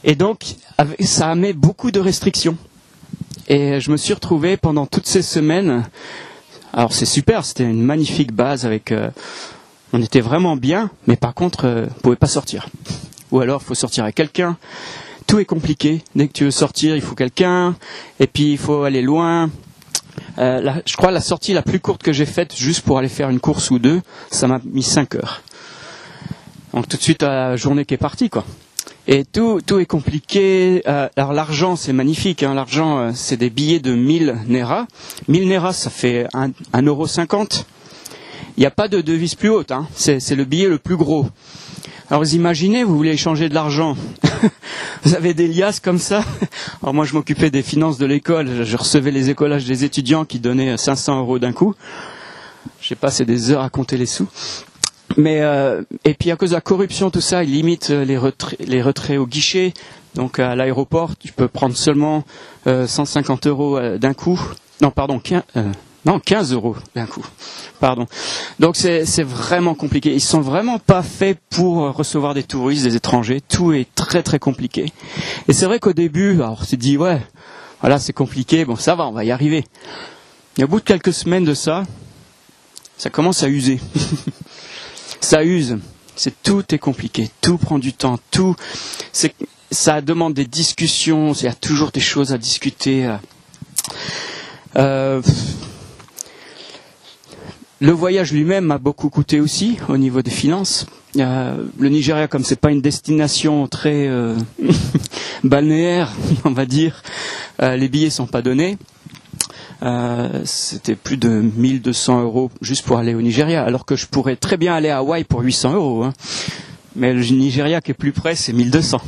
et 0.03 0.15
donc 0.15 0.45
ça 1.01 1.31
a 1.31 1.35
mis 1.35 1.53
beaucoup 1.53 1.91
de 1.91 2.01
restrictions. 2.01 2.57
Et 3.49 3.79
je 3.81 3.91
me 3.91 3.99
suis 3.99 4.15
retrouvé 4.15 4.57
pendant 4.57 4.87
toutes 4.87 5.07
ces 5.07 5.23
semaines 5.23 5.85
alors 6.73 6.95
c'est 6.95 7.05
super, 7.05 7.45
c'était 7.45 7.65
une 7.65 7.83
magnifique 7.83 8.33
base 8.33 8.65
avec. 8.65 8.95
On 9.93 10.01
était 10.01 10.23
vraiment 10.23 10.57
bien, 10.57 10.89
mais 11.07 11.17
par 11.17 11.35
contre, 11.35 11.87
on 11.91 12.01
pouvait 12.01 12.17
pas 12.17 12.29
sortir. 12.29 12.67
Ou 13.31 13.41
alors, 13.41 13.61
il 13.63 13.67
faut 13.67 13.75
sortir 13.75 14.05
avec 14.05 14.15
quelqu'un. 14.15 14.57
Tout 15.33 15.39
est 15.39 15.47
compliqué. 15.47 16.03
Dès 16.15 16.29
que 16.29 16.35
tu 16.35 16.45
veux 16.45 16.51
sortir, 16.51 16.95
il 16.95 17.01
faut 17.01 17.15
quelqu'un. 17.15 17.75
Et 18.21 18.27
puis, 18.27 18.53
il 18.53 18.59
faut 18.59 18.83
aller 18.83 19.01
loin. 19.01 19.49
Euh, 20.37 20.75
je 20.85 20.95
crois 20.95 21.11
la 21.11 21.23
sortie 21.23 21.55
la 21.55 21.63
plus 21.63 21.81
courte 21.81 22.03
que 22.03 22.13
j'ai 22.13 22.27
faite, 22.27 22.55
juste 22.55 22.83
pour 22.83 22.99
aller 22.99 23.09
faire 23.09 23.31
une 23.31 23.41
course 23.41 23.71
ou 23.71 23.79
deux, 23.79 24.03
ça 24.31 24.47
m'a 24.47 24.61
mis 24.63 24.83
5 24.83 25.15
heures. 25.15 25.41
Donc 26.75 26.87
tout 26.87 26.99
de 26.99 27.03
suite, 27.03 27.23
la 27.23 27.57
journée 27.57 27.87
qui 27.87 27.95
est 27.95 27.97
partie, 27.97 28.29
quoi. 28.29 28.45
Et 29.07 29.25
tout, 29.25 29.63
tout 29.67 29.79
est 29.79 29.87
compliqué. 29.87 30.83
Euh, 30.87 31.09
alors 31.17 31.33
l'argent, 31.33 31.77
c'est 31.77 31.95
magnifique. 31.95 32.43
Hein. 32.43 32.53
L'argent, 32.53 32.99
euh, 32.99 33.11
c'est 33.15 33.39
des 33.39 33.49
billets 33.49 33.81
de 33.81 33.95
1000 33.95 34.37
Nera. 34.49 34.87
1000 35.29 35.49
Nera, 35.49 35.73
ça 35.73 35.89
fait 35.89 36.27
1,50 36.35 36.85
euro. 36.85 37.07
Il 38.59 38.61
n'y 38.61 38.67
a 38.67 38.71
pas 38.71 38.89
de 38.89 39.01
devise 39.01 39.35
plus 39.35 39.49
haute. 39.49 39.73
Hein. 39.73 39.89
C'est 39.95 40.37
le 40.37 40.45
billet 40.45 40.69
le 40.69 40.77
plus 40.77 40.99
gros. 40.99 41.27
Alors 42.11 42.23
vous 42.23 42.35
imaginez, 42.35 42.85
vous 42.85 42.97
voulez 42.97 43.11
échanger 43.11 43.49
de 43.49 43.55
l'argent. 43.55 43.97
vous 45.05 45.15
avez 45.15 45.35
des 45.35 45.49
liasses 45.49 45.81
comme 45.81 45.99
ça. 45.99 46.25
Alors 46.83 46.95
moi, 46.95 47.05
je 47.05 47.15
m'occupais 47.15 47.51
des 47.51 47.63
finances 47.63 47.99
de 47.99 48.07
l'école. 48.07 48.65
Je 48.65 48.77
recevais 48.77 49.11
les 49.11 49.31
écolages 49.31 49.65
des 49.65 49.85
étudiants 49.85 50.25
qui 50.25 50.39
donnaient 50.39 50.77
500 50.77 51.21
euros 51.21 51.39
d'un 51.39 51.53
coup. 51.53 51.75
J'ai 52.81 52.95
passé 52.95 53.25
des 53.25 53.51
heures 53.51 53.63
à 53.63 53.71
compter 53.71 53.97
les 53.97 54.07
sous. 54.07 54.29
Mais 55.17 55.43
euh, 55.43 55.83
et 56.05 56.15
puis 56.15 56.31
à 56.31 56.37
cause 56.37 56.51
de 56.51 56.55
la 56.55 56.61
corruption, 56.61 57.11
tout 57.11 57.21
ça, 57.21 57.45
il 57.45 57.53
limite 57.53 57.91
euh, 57.91 58.05
les 58.05 58.83
retraits, 58.83 59.19
au 59.19 59.27
guichet. 59.27 59.75
Donc 60.15 60.39
à 60.39 60.55
l'aéroport, 60.55 61.17
tu 61.17 61.33
peux 61.33 61.49
prendre 61.49 61.77
seulement 61.77 62.25
euh, 62.67 62.87
150 62.87 63.47
euros 63.47 63.79
euh, 63.79 63.99
d'un 63.99 64.15
coup. 64.15 64.41
Non, 64.81 64.91
pardon, 64.91 65.19
15, 65.19 65.43
euh, 65.57 65.63
non, 66.05 66.19
15 66.19 66.53
euros 66.53 66.75
d'un 66.97 67.07
coup. 67.07 67.25
Pardon. 67.79 68.07
Donc 68.59 68.77
c'est 68.77 69.23
vraiment 69.23 69.75
compliqué. 69.75 70.13
Ils 70.13 70.21
sont 70.21 70.41
vraiment 70.41 70.79
pas 70.79 71.03
faits 71.03 71.39
pour 71.51 71.95
recevoir 71.95 72.35
des 72.35 72.43
touristes, 72.43 72.85
des 72.85 72.97
étrangers. 72.97 73.41
Tout 73.41 73.73
est 73.73 73.93
très 73.95 74.23
très 74.23 74.39
compliqué. 74.39 74.93
Et 75.49 75.53
c'est 75.53 75.67
vrai 75.67 75.79
qu'au 75.79 75.93
début, 75.93 76.35
alors 76.35 76.59
on 76.61 76.65
s'est 76.65 76.77
dit 76.77 76.97
ouais, 76.97 77.21
voilà 77.81 77.99
c'est 77.99 78.13
compliqué. 78.13 78.65
Bon 78.65 78.77
ça 78.77 78.97
va, 78.97 79.07
on 79.07 79.13
va 79.13 79.25
y 79.25 79.31
arriver. 79.31 79.65
Et 80.59 80.65
au 80.65 80.69
bout 80.69 80.81
de 80.81 80.85
quelques 80.85 81.13
semaines 81.13 81.45
de 81.45 81.55
ça, 81.55 81.85
ça 82.99 83.11
commence 83.11 83.43
à 83.45 83.49
user. 83.49 83.81
ça 85.21 85.45
use. 85.45 85.79
C'est 86.17 86.43
tout 86.43 86.75
est 86.75 86.79
compliqué, 86.79 87.31
tout 87.41 87.59
prend 87.59 87.79
du 87.79 87.93
temps, 87.93 88.19
tout 88.31 88.55
c'est 89.13 89.35
ça 89.71 90.03
demande 90.03 90.35
des 90.35 90.45
discussions, 90.45 91.33
il 91.33 91.45
y 91.45 91.49
a 91.49 91.55
toujours 91.55 91.91
des 91.91 92.01
choses 92.01 92.33
à 92.33 92.39
discuter. 92.39 93.11
Euh, 94.77 95.23
le 97.83 97.91
voyage 97.91 98.33
lui-même 98.33 98.67
m'a 98.67 98.79
beaucoup 98.79 99.11
coûté 99.11 99.41
aussi 99.41 99.77
au 99.89 99.97
niveau 99.97 100.23
des 100.23 100.31
finances. 100.31 100.87
Euh, 101.19 101.65
le 101.81 101.89
Nigeria, 101.89 102.29
comme 102.29 102.45
c'est 102.45 102.61
pas 102.61 102.71
une 102.71 102.81
destination 102.81 103.67
très 103.67 104.07
euh, 104.07 104.37
balnéaire, 105.45 106.13
on 106.45 106.53
va 106.53 106.65
dire, 106.65 107.03
euh, 107.61 107.77
les 107.77 107.89
billets 107.89 108.11
sont 108.11 108.27
pas 108.27 108.41
donnés. 108.41 108.79
C'était 110.45 110.95
plus 110.95 111.17
de 111.17 111.29
1200 111.29 112.23
euros 112.23 112.53
juste 112.61 112.85
pour 112.87 112.99
aller 112.99 113.17
au 113.17 113.21
Nigeria, 113.21 113.65
alors 113.65 113.85
que 113.85 113.97
je 113.97 114.07
pourrais 114.07 114.37
très 114.37 114.57
bien 114.57 114.75
aller 114.75 114.91
à 114.91 114.99
Hawaï 114.99 115.25
pour 115.25 115.41
800 115.41 115.75
euros. 115.75 116.05
Hein. 116.05 116.13
Mais 116.95 117.13
le 117.13 117.21
Nigeria 117.25 117.81
qui 117.81 117.91
est 117.91 117.95
plus 117.95 118.13
près, 118.13 118.37
c'est 118.37 118.53
1200. 118.53 119.01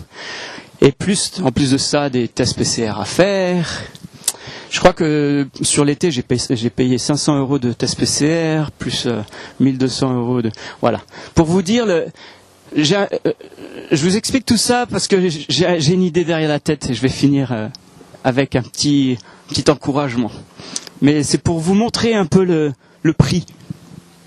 Et 0.80 0.90
plus, 0.90 1.30
en 1.44 1.52
plus 1.52 1.70
de 1.70 1.78
ça, 1.78 2.10
des 2.10 2.26
tests 2.26 2.56
PCR 2.56 2.98
à 2.98 3.04
faire. 3.04 3.84
Je 4.74 4.80
crois 4.80 4.92
que 4.92 5.46
sur 5.62 5.84
l'été, 5.84 6.10
j'ai 6.10 6.22
payé, 6.22 6.68
payé, 6.68 6.98
500 6.98 7.38
euros 7.38 7.60
de 7.60 7.72
tests 7.72 7.96
PCR, 7.96 8.72
plus 8.76 9.06
euh, 9.06 9.20
1200 9.60 10.14
euros 10.14 10.42
de... 10.42 10.50
Voilà. 10.80 11.00
Pour 11.36 11.46
vous 11.46 11.62
dire, 11.62 11.86
le, 11.86 12.06
euh, 12.76 13.06
je 13.92 14.04
vous 14.04 14.16
explique 14.16 14.44
tout 14.44 14.56
ça 14.56 14.86
parce 14.90 15.06
que 15.06 15.28
j'ai 15.28 15.92
une 15.92 16.02
idée 16.02 16.24
derrière 16.24 16.48
la 16.48 16.58
tête 16.58 16.90
et 16.90 16.94
je 16.94 17.00
vais 17.02 17.08
finir 17.08 17.52
euh, 17.52 17.68
avec 18.24 18.56
un 18.56 18.62
petit, 18.62 19.16
petit 19.48 19.70
encouragement. 19.70 20.32
Mais 21.00 21.22
c'est 21.22 21.38
pour 21.38 21.60
vous 21.60 21.74
montrer 21.74 22.14
un 22.14 22.26
peu 22.26 22.42
le, 22.42 22.72
le 23.04 23.12
prix, 23.12 23.46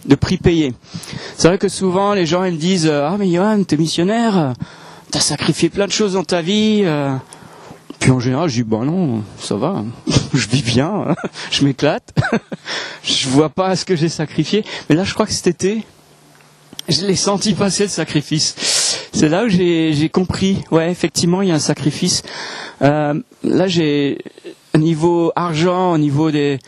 le 0.07 0.15
prix 0.15 0.37
payé. 0.37 0.73
C'est 1.35 1.49
vrai 1.49 1.57
que 1.57 1.67
souvent 1.67 2.13
les 2.13 2.25
gens 2.25 2.45
ils 2.45 2.53
me 2.53 2.57
disent 2.57 2.87
ah 2.87 3.17
mais 3.19 3.29
Johan 3.29 3.63
t'es 3.65 3.75
missionnaire, 3.75 4.53
t'as 5.11 5.19
sacrifié 5.19 5.67
plein 5.67 5.87
de 5.87 5.91
choses 5.91 6.13
dans 6.13 6.23
ta 6.23 6.41
vie. 6.41 6.83
Euh. 6.85 7.17
Puis 7.99 8.11
en 8.11 8.19
général 8.19 8.49
je 8.49 8.55
dis 8.55 8.63
bah 8.63 8.83
non 8.83 9.23
ça 9.39 9.55
va, 9.55 9.83
je 10.33 10.47
vis 10.47 10.63
bien, 10.63 11.15
je 11.51 11.65
m'éclate, 11.65 12.13
je 13.03 13.27
vois 13.29 13.49
pas 13.49 13.75
ce 13.75 13.85
que 13.85 13.95
j'ai 13.95 14.09
sacrifié. 14.09 14.63
Mais 14.89 14.95
là 14.95 15.03
je 15.03 15.13
crois 15.13 15.25
que 15.25 15.33
cet 15.33 15.47
été 15.47 15.83
je 16.89 17.05
l'ai 17.05 17.15
senti 17.15 17.53
passer 17.53 17.83
le 17.83 17.89
sacrifice. 17.89 18.55
C'est 19.11 19.29
là 19.29 19.45
où 19.45 19.49
j'ai 19.49 20.09
compris, 20.09 20.63
ouais, 20.71 20.89
effectivement, 20.89 21.41
il 21.41 21.49
y 21.49 21.51
a 21.51 21.55
un 21.55 21.59
sacrifice. 21.59 22.23
Euh, 22.81 23.13
là, 23.43 23.67
j'ai, 23.67 24.19
au 24.73 24.77
niveau 24.77 25.31
argent, 25.35 25.91
au 25.91 25.97
niveau 25.97 26.31
des, 26.31 26.59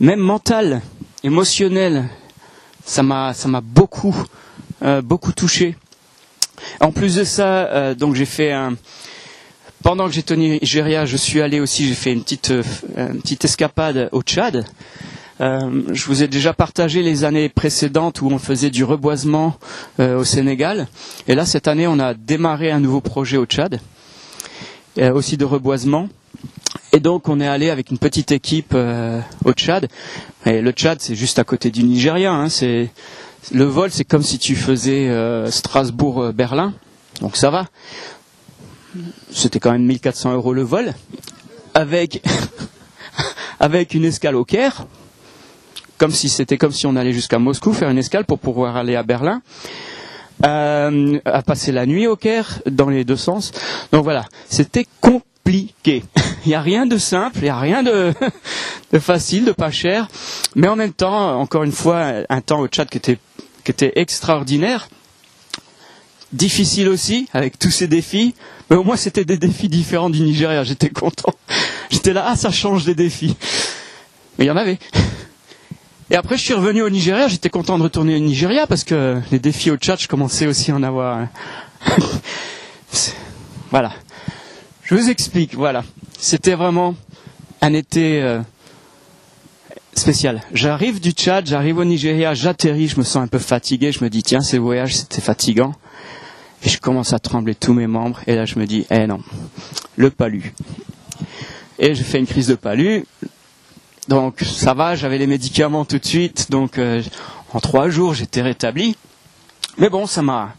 même 0.00 0.20
mental, 0.20 0.80
émotionnel, 1.22 2.08
ça 2.84 3.02
m'a, 3.02 3.34
ça 3.34 3.48
m'a 3.48 3.60
beaucoup, 3.60 4.14
euh, 4.82 5.02
beaucoup 5.02 5.32
touché. 5.32 5.76
En 6.80 6.92
plus 6.92 7.16
de 7.16 7.24
ça, 7.24 7.64
euh, 7.66 7.94
donc 7.94 8.14
j'ai 8.14 8.26
fait 8.26 8.52
un, 8.52 8.76
pendant 9.84 10.06
que 10.06 10.14
j'étais 10.14 10.32
au 10.32 10.38
Nigeria, 10.38 11.04
je 11.04 11.16
suis 11.16 11.42
allé 11.42 11.60
aussi, 11.60 11.86
j'ai 11.86 11.94
fait 11.94 12.12
une 12.12 12.22
petite, 12.22 12.50
euh, 12.50 12.62
petite 13.22 13.44
escapade 13.44 14.08
au 14.12 14.22
Tchad. 14.22 14.64
Euh, 15.42 15.82
je 15.92 16.06
vous 16.06 16.22
ai 16.22 16.28
déjà 16.28 16.54
partagé 16.54 17.02
les 17.02 17.24
années 17.24 17.50
précédentes 17.50 18.22
où 18.22 18.28
on 18.28 18.38
faisait 18.38 18.70
du 18.70 18.82
reboisement 18.82 19.58
euh, 20.00 20.18
au 20.18 20.24
Sénégal. 20.24 20.88
Et 21.28 21.34
là, 21.34 21.44
cette 21.44 21.68
année, 21.68 21.86
on 21.86 21.98
a 21.98 22.14
démarré 22.14 22.70
un 22.70 22.80
nouveau 22.80 23.02
projet 23.02 23.36
au 23.36 23.44
Tchad, 23.44 23.78
aussi 24.98 25.36
de 25.36 25.44
reboisement. 25.44 26.08
Et 26.92 27.00
donc, 27.00 27.28
on 27.28 27.38
est 27.38 27.48
allé 27.48 27.68
avec 27.68 27.90
une 27.90 27.98
petite 27.98 28.32
équipe 28.32 28.74
au 29.44 29.52
Tchad. 29.52 29.88
Et 30.46 30.62
le 30.62 30.70
Tchad, 30.70 30.98
c'est 31.02 31.14
juste 31.14 31.38
à 31.38 31.44
côté 31.44 31.70
du 31.70 31.82
Nigeria. 31.82 32.32
Hein, 32.32 32.48
c'est 32.48 32.88
le 33.52 33.64
vol, 33.64 33.90
c'est 33.90 34.04
comme 34.04 34.22
si 34.22 34.38
tu 34.38 34.56
faisais 34.56 35.10
Strasbourg-Berlin. 35.50 36.72
Donc 37.20 37.36
ça 37.36 37.50
va. 37.50 37.66
C'était 39.30 39.60
quand 39.60 39.72
même 39.72 39.84
1400 39.84 40.34
euros 40.34 40.52
le 40.52 40.62
vol, 40.62 40.94
avec 41.74 42.20
une 43.94 44.04
escale 44.04 44.36
au 44.36 44.44
Caire 44.44 44.86
comme 45.98 46.10
si 46.10 46.28
c'était 46.28 46.58
comme 46.58 46.72
si 46.72 46.86
on 46.86 46.96
allait 46.96 47.12
jusqu'à 47.12 47.38
Moscou 47.38 47.72
faire 47.72 47.88
une 47.88 47.98
escale 47.98 48.24
pour 48.24 48.38
pouvoir 48.38 48.76
aller 48.76 48.96
à 48.96 49.02
Berlin. 49.02 49.42
Euh, 50.44 51.18
à 51.24 51.42
passer 51.42 51.70
la 51.70 51.86
nuit 51.86 52.06
au 52.06 52.16
Caire 52.16 52.60
dans 52.66 52.90
les 52.90 53.04
deux 53.04 53.16
sens. 53.16 53.52
Donc 53.92 54.02
voilà, 54.02 54.24
c'était 54.48 54.86
compliqué. 55.00 56.04
Il 56.44 56.48
n'y 56.48 56.54
a 56.54 56.60
rien 56.60 56.84
de 56.84 56.98
simple, 56.98 57.38
il 57.38 57.44
n'y 57.44 57.48
a 57.48 57.58
rien 57.58 57.82
de, 57.82 58.12
facile, 58.98 59.46
de 59.46 59.52
pas 59.52 59.70
cher, 59.70 60.08
mais 60.54 60.68
en 60.68 60.76
même 60.76 60.92
temps, 60.92 61.40
encore 61.40 61.62
une 61.62 61.72
fois, 61.72 62.24
un 62.28 62.40
temps 62.42 62.60
au 62.60 62.68
Tchad 62.68 62.90
qui 62.90 63.00
qui 63.00 63.70
était 63.70 63.92
extraordinaire, 63.96 64.88
difficile 66.34 66.88
aussi 66.88 67.28
avec 67.32 67.58
tous 67.58 67.70
ces 67.70 67.86
défis, 67.86 68.34
mais 68.70 68.76
au 68.76 68.84
moins 68.84 68.96
c'était 68.96 69.24
des 69.24 69.38
défis 69.38 69.68
différents 69.68 70.10
du 70.10 70.20
Nigeria. 70.20 70.64
J'étais 70.64 70.90
content. 70.90 71.32
J'étais 71.90 72.12
là, 72.12 72.26
ah 72.28 72.36
ça 72.36 72.50
change 72.50 72.84
des 72.84 72.94
défis, 72.94 73.36
mais 74.38 74.44
il 74.44 74.48
y 74.48 74.50
en 74.50 74.56
avait. 74.56 74.78
Et 76.10 76.16
après, 76.16 76.36
je 76.36 76.42
suis 76.42 76.54
revenu 76.54 76.82
au 76.82 76.90
Nigeria. 76.90 77.28
J'étais 77.28 77.48
content 77.48 77.78
de 77.78 77.82
retourner 77.82 78.14
au 78.14 78.18
Nigeria 78.18 78.66
parce 78.66 78.84
que 78.84 79.20
les 79.32 79.38
défis 79.38 79.70
au 79.70 79.76
Tchad, 79.76 79.98
je 79.98 80.06
commençais 80.06 80.46
aussi 80.46 80.70
à 80.70 80.74
en 80.76 80.82
avoir. 80.82 81.28
voilà. 83.70 83.92
Je 84.82 84.94
vous 84.94 85.08
explique. 85.08 85.54
Voilà. 85.54 85.82
C'était 86.18 86.54
vraiment 86.54 86.94
un 87.62 87.72
été 87.72 88.22
euh, 88.22 88.40
spécial. 89.94 90.42
J'arrive 90.52 91.00
du 91.00 91.12
Tchad, 91.12 91.46
j'arrive 91.46 91.78
au 91.78 91.84
Nigeria, 91.84 92.34
j'atterris, 92.34 92.88
je 92.88 92.98
me 92.98 93.04
sens 93.04 93.22
un 93.24 93.26
peu 93.26 93.38
fatigué. 93.38 93.90
Je 93.90 94.04
me 94.04 94.10
dis, 94.10 94.22
tiens, 94.22 94.40
ces 94.40 94.58
voyages, 94.58 94.96
c'était 94.96 95.22
fatigant. 95.22 95.74
Et 96.64 96.68
je 96.68 96.80
commence 96.80 97.12
à 97.12 97.18
trembler 97.18 97.54
tous 97.54 97.74
mes 97.74 97.86
membres. 97.86 98.20
Et 98.26 98.34
là, 98.34 98.46
je 98.46 98.58
me 98.58 98.66
dis, 98.66 98.86
eh 98.90 99.06
non, 99.06 99.20
le 99.96 100.10
palu. 100.10 100.54
Et 101.78 101.94
je 101.94 102.02
fais 102.02 102.18
une 102.18 102.26
crise 102.26 102.48
de 102.48 102.54
palu. 102.54 103.04
Donc 104.08 104.40
ça 104.40 104.74
va, 104.74 104.96
j'avais 104.96 105.18
les 105.18 105.26
médicaments 105.26 105.84
tout 105.84 105.98
de 105.98 106.04
suite, 106.04 106.50
donc 106.50 106.76
euh, 106.78 107.02
en 107.54 107.60
trois 107.60 107.88
jours 107.88 108.12
j'étais 108.12 108.42
rétabli. 108.42 108.96
Mais 109.78 109.88
bon, 109.88 110.06
ça 110.06 110.20
m'a 110.20 110.54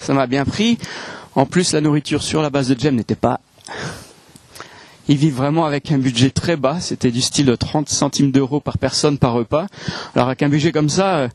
ça 0.00 0.14
m'a 0.14 0.26
bien 0.26 0.44
pris. 0.44 0.78
En 1.34 1.46
plus, 1.46 1.72
la 1.72 1.80
nourriture 1.80 2.22
sur 2.22 2.40
la 2.40 2.50
base 2.50 2.68
de 2.68 2.78
Gem 2.78 2.94
n'était 2.94 3.16
pas. 3.16 3.40
Ils 5.08 5.16
vivent 5.16 5.34
vraiment 5.34 5.66
avec 5.66 5.92
un 5.92 5.98
budget 5.98 6.30
très 6.30 6.56
bas. 6.56 6.80
C'était 6.80 7.10
du 7.10 7.20
style 7.20 7.46
de 7.46 7.54
30 7.54 7.88
centimes 7.88 8.30
d'euros 8.30 8.60
par 8.60 8.78
personne 8.78 9.18
par 9.18 9.32
repas. 9.32 9.66
Alors 10.14 10.28
avec 10.28 10.42
un 10.42 10.48
budget 10.48 10.72
comme 10.72 10.88
ça, 10.88 11.16
euh, 11.16 11.28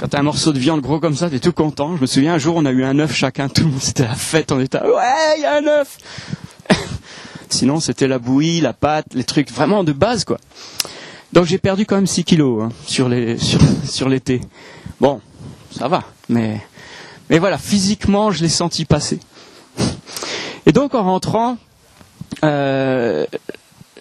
quand 0.00 0.08
t'as 0.08 0.18
un 0.18 0.24
morceau 0.24 0.52
de 0.52 0.58
viande 0.58 0.80
gros 0.80 1.00
comme 1.00 1.14
ça, 1.14 1.30
t'es 1.30 1.38
tout 1.38 1.52
content. 1.52 1.96
Je 1.96 2.00
me 2.00 2.06
souviens 2.06 2.34
un 2.34 2.38
jour, 2.38 2.56
on 2.56 2.64
a 2.64 2.70
eu 2.70 2.84
un 2.84 2.98
œuf 2.98 3.14
chacun. 3.14 3.48
Tout 3.48 3.64
le 3.64 3.70
monde, 3.70 3.80
c'était 3.82 4.04
la 4.04 4.14
fête. 4.14 4.52
On 4.52 4.60
était 4.60 4.80
ouais, 4.80 5.38
il 5.38 5.42
y 5.42 5.46
a 5.46 5.56
un 5.56 5.66
œuf. 5.66 5.98
Sinon, 7.50 7.78
c'était 7.80 8.08
la 8.08 8.18
bouillie, 8.18 8.60
la 8.60 8.72
pâte, 8.72 9.06
les 9.14 9.24
trucs 9.24 9.52
vraiment 9.52 9.84
de 9.84 9.92
base, 9.92 10.24
quoi. 10.24 10.38
Donc 11.32 11.46
j'ai 11.46 11.58
perdu 11.58 11.84
quand 11.86 11.96
même 11.96 12.06
6 12.06 12.24
kilos 12.24 12.62
hein, 12.62 12.68
sur, 12.86 13.10
sur 13.88 14.08
l'été. 14.08 14.40
Bon, 15.00 15.20
ça 15.76 15.88
va, 15.88 16.04
mais 16.28 16.60
mais 17.30 17.38
voilà, 17.38 17.58
physiquement, 17.58 18.30
je 18.30 18.42
l'ai 18.42 18.48
senti 18.48 18.84
passer. 18.84 19.18
Et 20.66 20.72
donc 20.72 20.94
en 20.94 21.02
rentrant, 21.02 21.56
euh, 22.42 23.26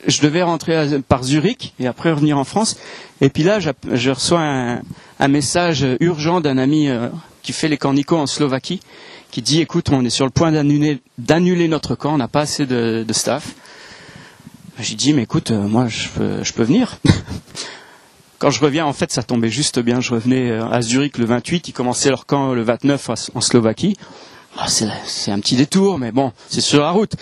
je 0.07 0.21
devais 0.21 0.43
rentrer 0.43 0.99
par 1.07 1.23
Zurich 1.23 1.73
et 1.79 1.87
après 1.87 2.11
revenir 2.11 2.37
en 2.37 2.43
France. 2.43 2.77
Et 3.21 3.29
puis 3.29 3.43
là, 3.43 3.59
je 3.59 4.09
reçois 4.11 4.41
un, 4.41 5.27
message 5.27 5.85
urgent 6.01 6.41
d'un 6.41 6.57
ami 6.57 6.89
euh, 6.89 7.07
qui 7.41 7.53
fait 7.53 7.69
les 7.69 7.77
camps 7.77 7.93
en 8.11 8.27
Slovaquie, 8.27 8.81
qui 9.31 9.41
dit 9.41 9.61
écoute, 9.61 9.89
on 9.91 10.03
est 10.03 10.09
sur 10.09 10.25
le 10.25 10.31
point 10.31 10.51
d'annuler 10.51 11.67
notre 11.67 11.95
camp, 11.95 12.15
on 12.15 12.17
n'a 12.17 12.27
pas 12.27 12.41
assez 12.41 12.65
de, 12.65 13.05
staff. 13.11 13.53
J'ai 14.79 14.95
dit 14.95 15.13
mais 15.13 15.23
écoute, 15.23 15.51
euh, 15.51 15.67
moi 15.67 15.87
je 15.87 16.09
peux, 16.09 16.43
je 16.43 16.51
peux 16.51 16.63
venir. 16.63 16.97
Quand 18.39 18.49
je 18.49 18.59
reviens, 18.59 18.85
en 18.85 18.91
fait, 18.91 19.09
ça 19.09 19.23
tombait 19.23 19.49
juste 19.49 19.79
bien. 19.79 20.01
Je 20.01 20.11
revenais 20.11 20.51
à 20.51 20.81
Zurich 20.81 21.17
le 21.17 21.23
28, 21.23 21.69
ils 21.69 21.71
commençaient 21.71 22.09
leur 22.09 22.25
camp 22.25 22.53
le 22.53 22.61
29 22.61 23.09
en 23.35 23.39
Slovaquie. 23.39 23.95
Ah, 24.55 24.67
c'est 24.67 25.31
un 25.31 25.39
petit 25.39 25.55
détour, 25.55 25.97
mais 25.97 26.11
bon, 26.11 26.31
c'est 26.47 26.61
sur 26.61 26.81
la 26.81 26.91
route. 26.91 27.15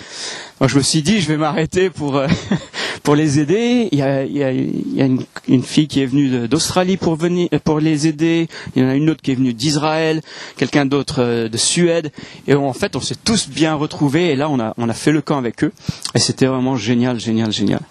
Moi, 0.60 0.68
je 0.68 0.76
me 0.78 0.82
suis 0.82 1.02
dit, 1.02 1.22
je 1.22 1.28
vais 1.30 1.38
m'arrêter 1.38 1.90
pour 1.90 2.18
euh, 2.18 2.28
pour 3.04 3.16
les 3.16 3.40
aider. 3.40 3.88
Il 3.94 4.00
y 4.00 4.04
a, 4.04 4.24
une, 4.24 5.64
fille 5.64 5.88
qui 5.88 6.02
est 6.02 6.06
venue 6.06 6.50
d'Australie 6.50 6.98
pour 6.98 7.16
venir 7.16 7.48
pour 7.64 7.80
les 7.80 8.06
aider. 8.08 8.50
Il 8.76 8.84
y 8.84 8.86
en 8.86 8.90
a 8.90 8.96
une 8.96 9.10
autre 9.10 9.22
qui 9.22 9.32
est 9.32 9.36
venue 9.36 9.54
d'Israël, 9.54 10.22
quelqu'un 10.58 10.86
d'autre 10.86 11.24
euh, 11.24 11.48
de 11.48 11.58
Suède. 11.58 12.12
Et 12.48 12.54
en 12.54 12.74
fait, 12.74 12.98
on 12.98 13.02
s'est 13.02 13.16
tous 13.24 13.48
bien 13.48 13.76
retrouvés. 13.76 14.32
Et 14.32 14.36
là, 14.36 14.50
on 14.50 14.60
a 14.60 14.74
on 14.78 14.90
a 14.90 14.94
fait 14.94 15.14
le 15.14 15.22
camp 15.22 15.38
avec 15.38 15.64
eux. 15.64 15.72
Et 16.14 16.20
c'était 16.20 16.48
vraiment 16.48 16.76
génial, 16.76 17.18
génial, 17.18 17.54
génial. 17.54 17.82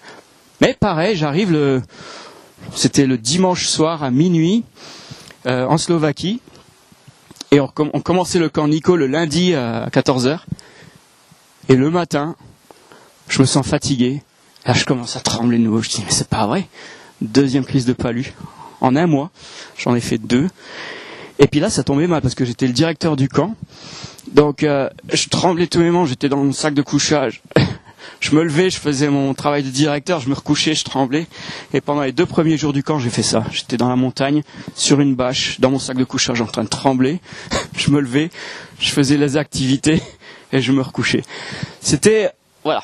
Mais 0.61 0.77
pareil, 0.79 1.15
j'arrive 1.15 1.51
le 1.51 1.81
c'était 2.75 3.07
le 3.07 3.17
dimanche 3.17 3.65
soir 3.65 4.03
à 4.03 4.11
minuit 4.11 4.63
euh, 5.47 5.65
en 5.65 5.79
Slovaquie. 5.79 6.41
Et 7.53 7.59
on, 7.59 7.67
commençait 7.67 8.39
le 8.39 8.47
camp 8.47 8.67
Nico 8.69 8.95
le 8.95 9.07
lundi 9.07 9.53
à 9.53 9.89
14h. 9.89 10.39
Et 11.67 11.75
le 11.75 11.89
matin, 11.89 12.37
je 13.27 13.41
me 13.41 13.45
sens 13.45 13.67
fatigué. 13.67 14.23
Là, 14.65 14.73
je 14.73 14.85
commence 14.85 15.17
à 15.17 15.19
trembler 15.19 15.57
de 15.57 15.63
nouveau. 15.63 15.81
Je 15.81 15.89
dis, 15.89 16.01
mais 16.05 16.11
c'est 16.11 16.29
pas 16.29 16.47
vrai. 16.47 16.67
Deuxième 17.19 17.65
crise 17.65 17.85
de 17.85 17.93
palu. 17.93 18.33
En 18.79 18.95
un 18.95 19.05
mois, 19.05 19.31
j'en 19.77 19.95
ai 19.95 19.99
fait 19.99 20.17
deux. 20.17 20.47
Et 21.39 21.47
puis 21.47 21.59
là, 21.59 21.69
ça 21.69 21.83
tombait 21.83 22.07
mal 22.07 22.21
parce 22.21 22.35
que 22.35 22.45
j'étais 22.45 22.67
le 22.67 22.73
directeur 22.73 23.17
du 23.17 23.27
camp. 23.27 23.55
Donc, 24.31 24.63
euh, 24.63 24.89
je 25.11 25.27
tremblais 25.27 25.67
tous 25.67 25.79
mes 25.79 25.91
membres. 25.91 26.07
J'étais 26.07 26.29
dans 26.29 26.37
mon 26.37 26.53
sac 26.53 26.73
de 26.73 26.81
couchage. 26.81 27.41
je 28.19 28.35
me 28.35 28.43
levais, 28.43 28.69
je 28.69 28.77
faisais 28.77 29.09
mon 29.09 29.33
travail 29.33 29.63
de 29.63 29.69
directeur, 29.69 30.19
je 30.19 30.29
me 30.29 30.33
recouchais, 30.35 30.75
je 30.75 30.83
tremblais. 30.83 31.27
Et 31.73 31.81
pendant 31.81 32.01
les 32.01 32.11
deux 32.11 32.25
premiers 32.25 32.57
jours 32.57 32.73
du 32.73 32.83
camp, 32.83 32.99
j'ai 32.99 33.09
fait 33.09 33.23
ça. 33.23 33.43
J'étais 33.51 33.77
dans 33.77 33.89
la 33.89 33.95
montagne, 33.95 34.43
sur 34.75 34.99
une 34.99 35.15
bâche, 35.15 35.59
dans 35.59 35.71
mon 35.71 35.79
sac 35.79 35.97
de 35.97 36.03
couchage, 36.03 36.41
en 36.41 36.45
train 36.45 36.63
de 36.63 36.69
trembler. 36.69 37.19
je 37.75 37.91
me 37.91 37.99
levais, 37.99 38.29
je 38.79 38.91
faisais 38.91 39.17
les 39.17 39.37
activités 39.37 40.01
et 40.51 40.61
je 40.61 40.71
me 40.71 40.81
recouchais. 40.81 41.23
C'était, 41.81 42.29
voilà, 42.63 42.83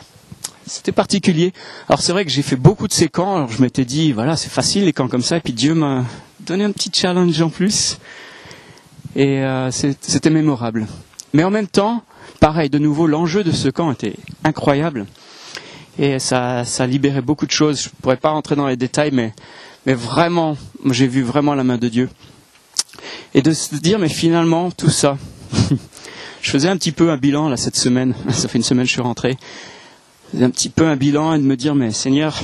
c'était 0.66 0.92
particulier. 0.92 1.54
Alors 1.90 2.02
c'est 2.02 2.12
vrai 2.12 2.26
que 2.26 2.32
j'ai 2.32 2.42
fait 2.42 2.56
beaucoup 2.56 2.88
de 2.88 2.94
ces 2.94 3.08
camps. 3.08 3.36
Alors 3.36 3.52
je 3.52 3.62
m'étais 3.62 3.86
dit, 3.86 4.12
voilà, 4.12 4.36
c'est 4.36 4.50
facile 4.50 4.86
les 4.86 4.94
camps 4.94 5.08
comme 5.08 5.24
ça. 5.24 5.38
Et 5.38 5.42
puis 5.42 5.54
Dieu 5.54 5.74
m'a 5.74 6.06
donné 6.40 6.64
un 6.64 6.72
petit 6.72 6.92
challenge 6.94 7.42
en 7.42 7.50
plus. 7.50 7.98
Et 9.16 9.40
euh, 9.40 9.72
c'était 9.72 10.30
mémorable. 10.30 10.88
Mais 11.34 11.44
en 11.44 11.50
même 11.50 11.68
temps, 11.68 12.04
pareil, 12.40 12.70
de 12.70 12.78
nouveau, 12.78 13.08
l'enjeu 13.08 13.44
de 13.44 13.52
ce 13.52 13.70
camp 13.70 13.92
était 13.92 14.16
incroyable. 14.44 15.06
Et 16.00 16.20
ça, 16.20 16.64
ça 16.66 16.86
libérait 16.86 17.22
beaucoup 17.22 17.46
de 17.46 17.52
choses. 17.52 17.82
Je 17.82 17.90
ne 17.90 18.02
pourrais 18.02 18.18
pas 18.18 18.30
rentrer 18.30 18.56
dans 18.56 18.68
les 18.68 18.78
détails, 18.78 19.12
mais, 19.12 19.34
vraiment, 19.86 20.58
j'ai 20.92 21.08
vu 21.08 21.24
vraiment 21.24 21.56
la 21.56 21.64
main 21.64 21.78
de 21.78 21.88
Dieu. 21.88 22.10
Et 23.34 23.42
de 23.42 23.52
se 23.52 23.76
dire, 23.76 24.00
mais 24.00 24.10
finalement, 24.10 24.72
tout 24.72 24.90
ça, 24.90 25.18
je 26.42 26.50
faisais 26.50 26.70
un 26.70 26.78
petit 26.78 26.92
peu 26.92 27.10
un 27.10 27.18
bilan 27.18 27.50
là 27.50 27.58
cette 27.58 27.76
semaine. 27.76 28.14
Ça 28.32 28.48
fait 28.48 28.58
une 28.58 28.64
semaine 28.64 28.86
que 28.86 28.90
je 28.90 28.94
suis 28.94 29.02
rentré. 29.02 29.38
Un 30.40 30.50
petit 30.50 30.70
peu 30.70 30.86
un 30.86 30.96
bilan 30.96 31.34
et 31.34 31.40
de 31.40 31.44
me 31.44 31.56
dire, 31.56 31.74
mais 31.74 31.92
Seigneur, 31.92 32.42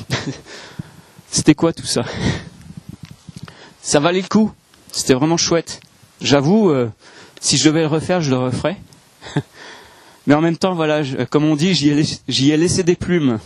c'était 1.31 1.55
quoi 1.55 1.73
tout 1.73 1.85
ça? 1.85 2.05
Ça 3.81 3.99
valait 3.99 4.21
le 4.21 4.27
coup. 4.27 4.51
C'était 4.91 5.13
vraiment 5.13 5.37
chouette. 5.37 5.81
J'avoue, 6.21 6.69
euh, 6.69 6.89
si 7.41 7.57
je 7.57 7.65
devais 7.65 7.81
le 7.81 7.87
refaire, 7.87 8.21
je 8.21 8.29
le 8.29 8.37
referais. 8.37 8.77
Mais 10.25 10.35
en 10.35 10.41
même 10.41 10.57
temps, 10.57 10.73
voilà, 10.73 11.01
comme 11.29 11.43
on 11.43 11.55
dit, 11.55 11.73
j'y 11.73 12.51
ai, 12.51 12.57
laissé 12.57 12.83
des 12.83 12.95
plumes. 12.95 13.39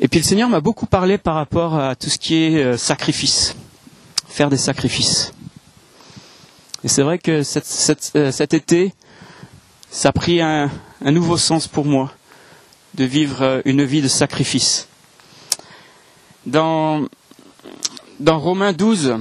Et 0.00 0.08
puis 0.08 0.18
le 0.18 0.24
Seigneur 0.24 0.48
m'a 0.48 0.60
beaucoup 0.60 0.86
parlé 0.86 1.18
par 1.18 1.36
rapport 1.36 1.78
à 1.78 1.94
tout 1.94 2.10
ce 2.10 2.18
qui 2.18 2.34
est 2.34 2.56
euh, 2.56 2.76
sacrifice, 2.76 3.54
faire 4.26 4.50
des 4.50 4.56
sacrifices. 4.56 5.32
Et 6.82 6.88
c'est 6.88 7.02
vrai 7.02 7.18
que 7.18 7.42
euh, 8.16 8.32
cet 8.32 8.54
été, 8.54 8.92
ça 9.90 10.08
a 10.08 10.12
pris 10.12 10.40
un, 10.40 10.68
nouveau 11.04 11.36
sens 11.36 11.68
pour 11.68 11.84
moi 11.84 12.12
de 12.94 13.04
vivre 13.04 13.42
euh, 13.42 13.60
une 13.64 13.84
vie 13.84 14.02
de 14.02 14.08
sacrifice. 14.08 14.88
Dans, 16.46 17.06
dans 18.18 18.40
Romains 18.40 18.72
12, 18.72 19.18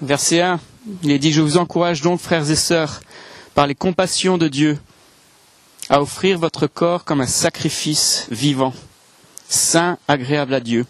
verset 0.00 0.42
1, 0.42 0.60
il 1.02 1.10
est 1.10 1.18
dit, 1.18 1.32
je 1.32 1.42
vous 1.42 1.56
encourage 1.56 2.00
donc, 2.02 2.20
frères 2.20 2.48
et 2.48 2.56
sœurs, 2.56 3.00
par 3.58 3.66
les 3.66 3.74
compassions 3.74 4.38
de 4.38 4.46
Dieu, 4.46 4.78
à 5.88 6.00
offrir 6.00 6.38
votre 6.38 6.68
corps 6.68 7.04
comme 7.04 7.20
un 7.20 7.26
sacrifice 7.26 8.28
vivant, 8.30 8.72
saint, 9.48 9.98
agréable 10.06 10.54
à 10.54 10.60
Dieu. 10.60 10.86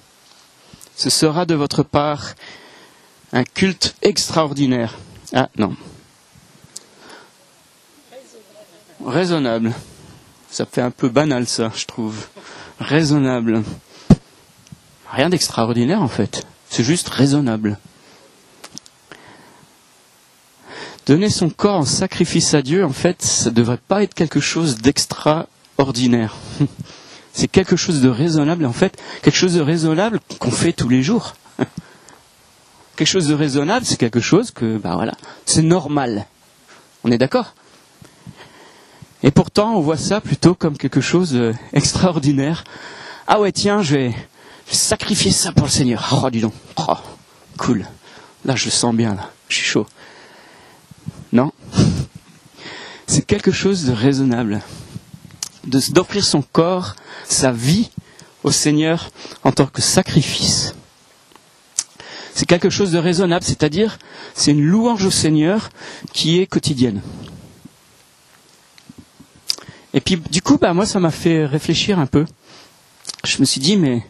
Ce 0.95 1.09
sera 1.09 1.47
de 1.47 1.55
votre 1.55 1.83
part 1.83 2.35
un 3.33 3.43
culte 3.43 3.95
extraordinaire. 4.03 4.99
Ah 5.33 5.49
non. 5.57 5.75
Raisonnable. 9.03 9.73
Ça 10.51 10.67
fait 10.67 10.83
un 10.83 10.91
peu 10.91 11.09
banal 11.09 11.49
ça, 11.49 11.73
je 11.75 11.87
trouve. 11.87 12.27
Raisonnable. 12.81 13.63
Rien 15.11 15.31
d'extraordinaire 15.31 16.03
en 16.03 16.09
fait. 16.09 16.47
C'est 16.69 16.85
juste 16.85 17.09
raisonnable. 17.09 17.79
Donner 21.09 21.31
son 21.31 21.49
corps 21.49 21.77
en 21.77 21.85
sacrifice 21.87 22.53
à 22.53 22.61
Dieu, 22.61 22.85
en 22.85 22.93
fait, 22.93 23.23
ça 23.23 23.49
ne 23.49 23.55
devrait 23.55 23.79
pas 23.79 24.03
être 24.03 24.13
quelque 24.13 24.41
chose 24.41 24.77
d'extraordinaire. 24.77 26.37
C'est 27.33 27.49
quelque 27.49 27.77
chose 27.77 28.03
de 28.03 28.11
raisonnable, 28.11 28.67
en 28.67 28.75
fait, 28.75 29.01
quelque 29.23 29.35
chose 29.35 29.55
de 29.55 29.63
raisonnable 29.63 30.21
qu'on 30.39 30.51
fait 30.51 30.75
tous 30.75 30.91
les 30.91 31.03
jours. 31.03 31.35
Quelque 32.97 33.09
chose 33.09 33.29
de 33.29 33.35
raisonnable, 33.35 33.87
c'est 33.87 33.97
quelque 33.97 34.19
chose 34.19 34.51
que, 34.51 34.77
ben 34.77 34.97
voilà, 34.97 35.13
c'est 35.47 35.63
normal. 35.63 36.27
On 37.05 37.13
est 37.13 37.19
d'accord? 37.19 37.55
Et 39.23 39.31
pourtant, 39.31 39.77
on 39.77 39.81
voit 39.81 39.97
ça 39.97 40.21
plutôt 40.21 40.57
comme 40.57 40.77
quelque 40.77 41.01
chose 41.01 41.33
d'extraordinaire. 41.73 42.65
Ah 43.29 43.39
ouais, 43.39 43.53
tiens, 43.53 43.83
je 43.83 43.95
vais, 43.95 44.15
sacrifier 44.69 45.31
ça 45.31 45.53
pour 45.53 45.67
le 45.67 45.71
Seigneur. 45.71 46.21
Oh, 46.25 46.29
dis 46.29 46.41
donc. 46.41 46.55
Oh, 46.77 46.97
cool. 47.57 47.87
Là, 48.45 48.57
je 48.57 48.69
sens 48.69 48.93
bien, 48.93 49.15
là. 49.15 49.31
Je 49.49 49.59
suis 49.59 49.65
chaud. 49.65 49.87
Non. 51.33 51.53
C'est 53.19 53.27
quelque 53.27 53.51
chose 53.51 53.85
de 53.85 53.91
raisonnable. 53.91 54.61
D'offrir 55.65 56.25
son 56.25 56.41
corps, 56.41 56.95
sa 57.25 57.51
vie 57.51 57.91
au 58.45 58.53
Seigneur 58.53 59.11
en 59.43 59.51
tant 59.51 59.67
que 59.67 59.83
sacrifice. 59.83 60.77
C'est 62.33 62.47
quelque 62.47 62.71
chose 62.71 62.93
de 62.93 62.99
raisonnable, 62.99 63.45
c'est-à-dire 63.45 63.99
c'est 64.35 64.53
une 64.53 64.65
louange 64.65 65.05
au 65.05 65.11
Seigneur 65.11 65.71
qui 66.13 66.39
est 66.39 66.47
quotidienne. 66.47 67.03
Et 69.95 70.01
puis 70.01 70.15
du 70.31 70.41
coup, 70.41 70.57
bah, 70.57 70.73
moi, 70.73 70.87
ça 70.87 71.01
m'a 71.01 71.11
fait 71.11 71.45
réfléchir 71.45 71.99
un 71.99 72.07
peu. 72.07 72.25
Je 73.25 73.41
me 73.41 73.45
suis 73.45 73.61
dit, 73.61 73.77
mais 73.77 74.07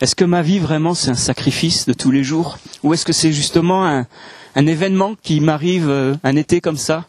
est-ce 0.00 0.14
que 0.14 0.24
ma 0.24 0.40
vie 0.40 0.58
vraiment 0.58 0.94
c'est 0.94 1.10
un 1.10 1.16
sacrifice 1.16 1.84
de 1.84 1.92
tous 1.92 2.10
les 2.10 2.24
jours? 2.24 2.58
Ou 2.82 2.94
est-ce 2.94 3.04
que 3.04 3.12
c'est 3.12 3.30
justement 3.30 3.86
un, 3.86 4.06
événement 4.56 5.16
qui 5.22 5.38
m'arrive 5.40 5.90
euh, 5.90 6.16
un 6.24 6.34
été 6.34 6.62
comme 6.62 6.78
ça, 6.78 7.04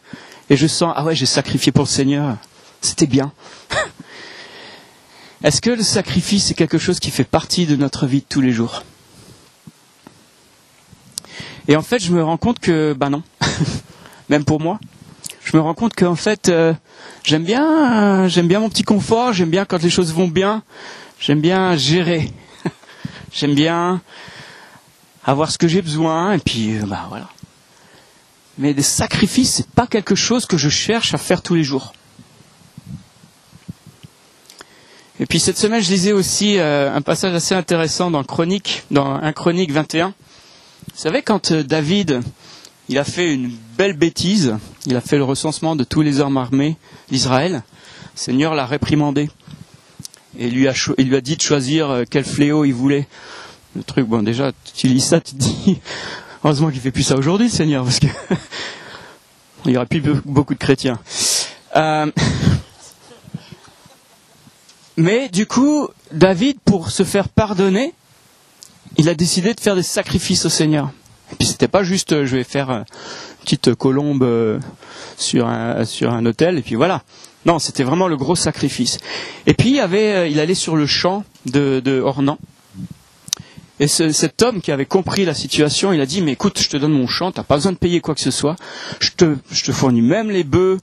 et 0.50 0.56
je 0.56 0.66
sens, 0.66 0.92
ah 0.96 1.04
ouais, 1.04 1.14
j'ai 1.14 1.26
sacrifié 1.26 1.70
pour 1.70 1.84
le 1.84 1.88
Seigneur, 1.88 2.36
c'était 2.82 3.06
bien. 3.06 3.32
Est-ce 5.44 5.62
que 5.62 5.70
le 5.70 5.82
sacrifice 5.82 6.50
est 6.50 6.54
quelque 6.54 6.76
chose 6.76 6.98
qui 6.98 7.12
fait 7.12 7.24
partie 7.24 7.66
de 7.66 7.76
notre 7.76 8.06
vie 8.06 8.18
de 8.18 8.26
tous 8.28 8.40
les 8.40 8.50
jours? 8.50 8.82
Et 11.68 11.76
en 11.76 11.82
fait, 11.82 12.00
je 12.00 12.12
me 12.12 12.22
rends 12.22 12.36
compte 12.36 12.58
que, 12.58 12.94
bah 12.98 13.10
non, 13.10 13.22
même 14.28 14.44
pour 14.44 14.60
moi, 14.60 14.80
je 15.44 15.56
me 15.56 15.62
rends 15.62 15.74
compte 15.74 15.94
qu'en 15.94 16.16
fait, 16.16 16.48
euh, 16.48 16.74
j'aime 17.22 17.44
bien, 17.44 18.26
j'aime 18.26 18.48
bien 18.48 18.58
mon 18.58 18.68
petit 18.68 18.82
confort, 18.82 19.32
j'aime 19.32 19.50
bien 19.50 19.64
quand 19.64 19.80
les 19.80 19.88
choses 19.88 20.12
vont 20.12 20.28
bien, 20.28 20.64
j'aime 21.20 21.40
bien 21.40 21.76
gérer, 21.76 22.32
j'aime 23.32 23.54
bien 23.54 24.00
avoir 25.24 25.52
ce 25.52 25.58
que 25.58 25.68
j'ai 25.68 25.80
besoin, 25.80 26.32
et 26.32 26.38
puis, 26.38 26.76
euh, 26.76 26.86
bah 26.86 27.06
voilà. 27.08 27.28
Mais 28.60 28.74
des 28.74 28.82
sacrifices, 28.82 29.54
c'est 29.54 29.70
pas 29.70 29.86
quelque 29.86 30.14
chose 30.14 30.46
que 30.46 30.56
je 30.56 30.68
cherche 30.68 31.14
à 31.14 31.18
faire 31.18 31.42
tous 31.42 31.54
les 31.54 31.64
jours. 31.64 31.92
Et 35.18 35.26
puis 35.26 35.38
cette 35.38 35.58
semaine, 35.58 35.82
je 35.82 35.90
lisais 35.90 36.12
aussi 36.12 36.58
euh, 36.58 36.94
un 36.94 37.02
passage 37.02 37.34
assez 37.34 37.54
intéressant 37.54 38.10
dans 38.10 38.24
Chronique, 38.24 38.84
dans 38.90 39.06
un 39.06 39.32
Chronique 39.32 39.70
21. 39.70 40.08
Vous 40.08 40.14
savez, 40.94 41.20
quand 41.20 41.52
euh, 41.52 41.62
David, 41.62 42.20
il 42.88 42.98
a 42.98 43.04
fait 43.04 43.34
une 43.34 43.50
belle 43.76 43.92
bêtise, 43.92 44.56
il 44.86 44.96
a 44.96 45.02
fait 45.02 45.18
le 45.18 45.24
recensement 45.24 45.76
de 45.76 45.84
tous 45.84 46.00
les 46.00 46.20
armes 46.20 46.38
armées 46.38 46.76
d'Israël, 47.10 47.52
le 47.52 47.60
Seigneur 48.14 48.54
l'a 48.54 48.64
réprimandé. 48.64 49.28
Et 50.38 50.48
lui 50.48 50.68
a 50.68 50.74
il 50.96 51.08
lui 51.08 51.16
a 51.16 51.20
dit 51.20 51.36
de 51.36 51.42
choisir 51.42 51.90
euh, 51.90 52.04
quel 52.08 52.24
fléau 52.24 52.64
il 52.64 52.72
voulait. 52.72 53.06
Le 53.76 53.82
truc, 53.82 54.06
bon, 54.06 54.22
déjà, 54.22 54.52
tu 54.74 54.86
lis 54.86 55.00
ça, 55.00 55.20
tu 55.20 55.32
te 55.32 55.38
dis, 55.38 55.78
heureusement 56.44 56.70
qu'il 56.70 56.80
fait 56.80 56.92
plus 56.92 57.02
ça 57.02 57.16
aujourd'hui, 57.16 57.50
Seigneur, 57.50 57.84
parce 57.84 58.00
que 58.00 58.06
il 59.66 59.72
y 59.72 59.76
aurait 59.76 59.86
plus 59.86 60.00
beaucoup 60.00 60.54
de 60.54 60.58
chrétiens. 60.58 60.98
Euh, 61.76 62.10
mais 64.96 65.28
du 65.28 65.46
coup, 65.46 65.88
David, 66.12 66.58
pour 66.64 66.90
se 66.90 67.04
faire 67.04 67.28
pardonner, 67.28 67.94
il 68.96 69.08
a 69.08 69.14
décidé 69.14 69.54
de 69.54 69.60
faire 69.60 69.76
des 69.76 69.82
sacrifices 69.82 70.44
au 70.44 70.48
Seigneur. 70.48 70.90
Et 71.32 71.36
puis 71.36 71.46
c'était 71.46 71.68
pas 71.68 71.82
juste, 71.82 72.12
euh, 72.12 72.26
je 72.26 72.36
vais 72.36 72.44
faire 72.44 72.70
une 72.70 72.84
petite 73.42 73.74
colombe 73.74 74.22
euh, 74.22 74.58
sur 75.16 75.46
un, 75.46 75.84
sur 75.84 76.12
un 76.12 76.24
hôtel 76.26 76.58
et 76.58 76.62
puis 76.62 76.74
voilà. 76.74 77.02
Non, 77.46 77.58
c'était 77.58 77.84
vraiment 77.84 78.08
le 78.08 78.16
gros 78.16 78.36
sacrifice. 78.36 78.98
Et 79.46 79.54
puis 79.54 79.80
euh, 79.80 80.28
il 80.28 80.40
allait 80.40 80.54
sur 80.54 80.76
le 80.76 80.86
champ 80.86 81.24
de, 81.46 81.80
de 81.82 82.00
Ornan. 82.00 82.38
Et 83.80 83.88
ce, 83.88 84.12
cet 84.12 84.42
homme 84.42 84.60
qui 84.60 84.72
avait 84.72 84.84
compris 84.84 85.24
la 85.24 85.32
situation, 85.32 85.94
il 85.94 86.00
a 86.02 86.06
dit, 86.06 86.20
mais 86.20 86.32
écoute, 86.32 86.60
je 86.60 86.68
te 86.68 86.76
donne 86.76 86.92
mon 86.92 87.06
champ, 87.06 87.32
t'as 87.32 87.42
pas 87.42 87.56
besoin 87.56 87.72
de 87.72 87.78
payer 87.78 88.02
quoi 88.02 88.14
que 88.14 88.20
ce 88.20 88.30
soit. 88.30 88.56
Je 89.00 89.10
te, 89.16 89.36
fournis 89.72 90.02
même 90.02 90.30
les 90.30 90.44
bœufs, 90.44 90.78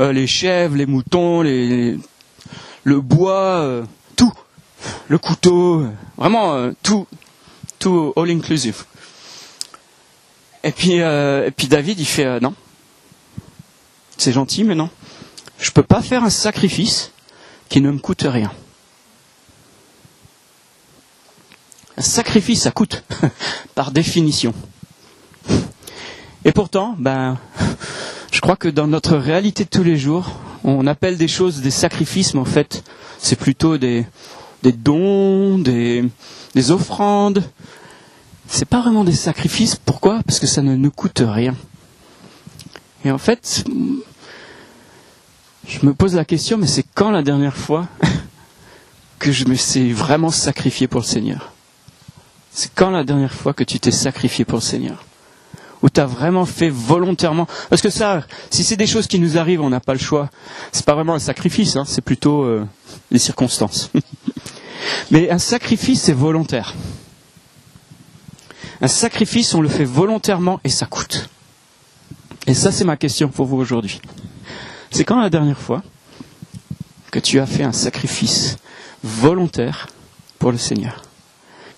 euh, 0.00 0.12
les 0.12 0.26
chèvres, 0.26 0.74
les 0.74 0.86
moutons, 0.86 1.42
les, 1.42 1.96
le 2.82 3.00
bois, 3.00 3.60
euh, 3.60 3.84
tout, 4.16 4.32
le 5.06 5.16
couteau, 5.16 5.86
vraiment 6.16 6.54
euh, 6.54 6.72
tout, 6.82 7.06
tout 7.78 8.12
all 8.16 8.30
inclusive. 8.30 8.84
Et 10.64 10.72
puis, 10.72 10.96
et 10.96 11.52
puis 11.56 11.68
David, 11.68 12.00
il 12.00 12.04
fait 12.04 12.40
non. 12.40 12.52
C'est 14.18 14.32
gentil, 14.32 14.64
mais 14.64 14.74
non. 14.74 14.90
Je 15.58 15.70
peux 15.70 15.82
pas 15.82 16.02
faire 16.02 16.22
un 16.22 16.30
sacrifice 16.30 17.12
qui 17.70 17.80
ne 17.80 17.90
me 17.90 17.98
coûte 17.98 18.26
rien. 18.28 18.52
Un 21.96 22.02
sacrifice, 22.02 22.62
ça 22.62 22.70
coûte, 22.70 23.04
par 23.74 23.90
définition. 23.90 24.54
Et 26.44 26.52
pourtant, 26.52 26.94
ben, 26.98 27.38
je 28.32 28.40
crois 28.40 28.56
que 28.56 28.68
dans 28.68 28.86
notre 28.86 29.16
réalité 29.16 29.64
de 29.64 29.68
tous 29.68 29.82
les 29.82 29.96
jours, 29.96 30.30
on 30.64 30.86
appelle 30.86 31.16
des 31.16 31.28
choses 31.28 31.60
des 31.60 31.70
sacrifices, 31.70 32.34
mais 32.34 32.40
en 32.40 32.44
fait, 32.44 32.82
c'est 33.18 33.36
plutôt 33.36 33.78
des, 33.78 34.06
dons, 34.62 35.58
des, 35.58 36.04
des 36.54 36.70
offrandes. 36.70 37.42
C'est 38.46 38.68
pas 38.68 38.80
vraiment 38.80 39.04
des 39.04 39.12
sacrifices. 39.12 39.76
Pourquoi? 39.76 40.22
Parce 40.26 40.40
que 40.40 40.46
ça 40.46 40.62
ne 40.62 40.76
nous 40.76 40.90
coûte 40.90 41.22
rien. 41.24 41.54
Et 43.04 43.10
en 43.10 43.18
fait, 43.18 43.64
je 45.66 45.86
me 45.86 45.94
pose 45.94 46.14
la 46.14 46.24
question, 46.24 46.58
mais 46.58 46.66
c'est 46.66 46.84
quand 46.94 47.10
la 47.10 47.22
dernière 47.22 47.56
fois 47.56 47.88
que 49.18 49.32
je 49.32 49.46
me 49.46 49.54
suis 49.54 49.92
vraiment 49.92 50.30
sacrifié 50.30 50.88
pour 50.88 51.00
le 51.00 51.06
Seigneur? 51.06 51.52
C'est 52.52 52.72
quand 52.74 52.90
la 52.90 53.04
dernière 53.04 53.32
fois 53.32 53.52
que 53.54 53.64
tu 53.64 53.78
t'es 53.78 53.90
sacrifié 53.90 54.44
pour 54.44 54.58
le 54.58 54.62
Seigneur 54.62 55.04
où 55.82 55.88
tu 55.88 56.00
as 56.00 56.06
vraiment 56.06 56.44
fait 56.44 56.68
volontairement. 56.68 57.46
Parce 57.68 57.82
que 57.82 57.90
ça, 57.90 58.22
si 58.50 58.64
c'est 58.64 58.76
des 58.76 58.86
choses 58.86 59.06
qui 59.06 59.18
nous 59.18 59.38
arrivent, 59.38 59.62
on 59.62 59.70
n'a 59.70 59.80
pas 59.80 59.94
le 59.94 59.98
choix. 59.98 60.28
C'est 60.72 60.84
pas 60.84 60.94
vraiment 60.94 61.14
un 61.14 61.20
sacrifice, 61.20 61.76
hein, 61.76 61.84
c'est 61.86 62.02
plutôt 62.02 62.42
euh, 62.42 62.66
les 63.10 63.18
circonstances. 63.18 63.90
Mais 65.10 65.30
un 65.30 65.38
sacrifice, 65.38 66.02
c'est 66.02 66.12
volontaire. 66.12 66.74
Un 68.80 68.88
sacrifice, 68.88 69.54
on 69.54 69.60
le 69.60 69.68
fait 69.68 69.84
volontairement 69.84 70.60
et 70.64 70.70
ça 70.70 70.86
coûte. 70.86 71.28
Et 72.46 72.54
ça, 72.54 72.72
c'est 72.72 72.84
ma 72.84 72.96
question 72.96 73.28
pour 73.28 73.46
vous 73.46 73.56
aujourd'hui. 73.56 74.00
C'est 74.90 75.04
quand 75.04 75.20
la 75.20 75.30
dernière 75.30 75.58
fois 75.58 75.82
que 77.10 77.18
tu 77.18 77.40
as 77.40 77.46
fait 77.46 77.62
un 77.62 77.72
sacrifice 77.72 78.56
volontaire 79.02 79.88
pour 80.38 80.52
le 80.52 80.58
Seigneur 80.58 81.02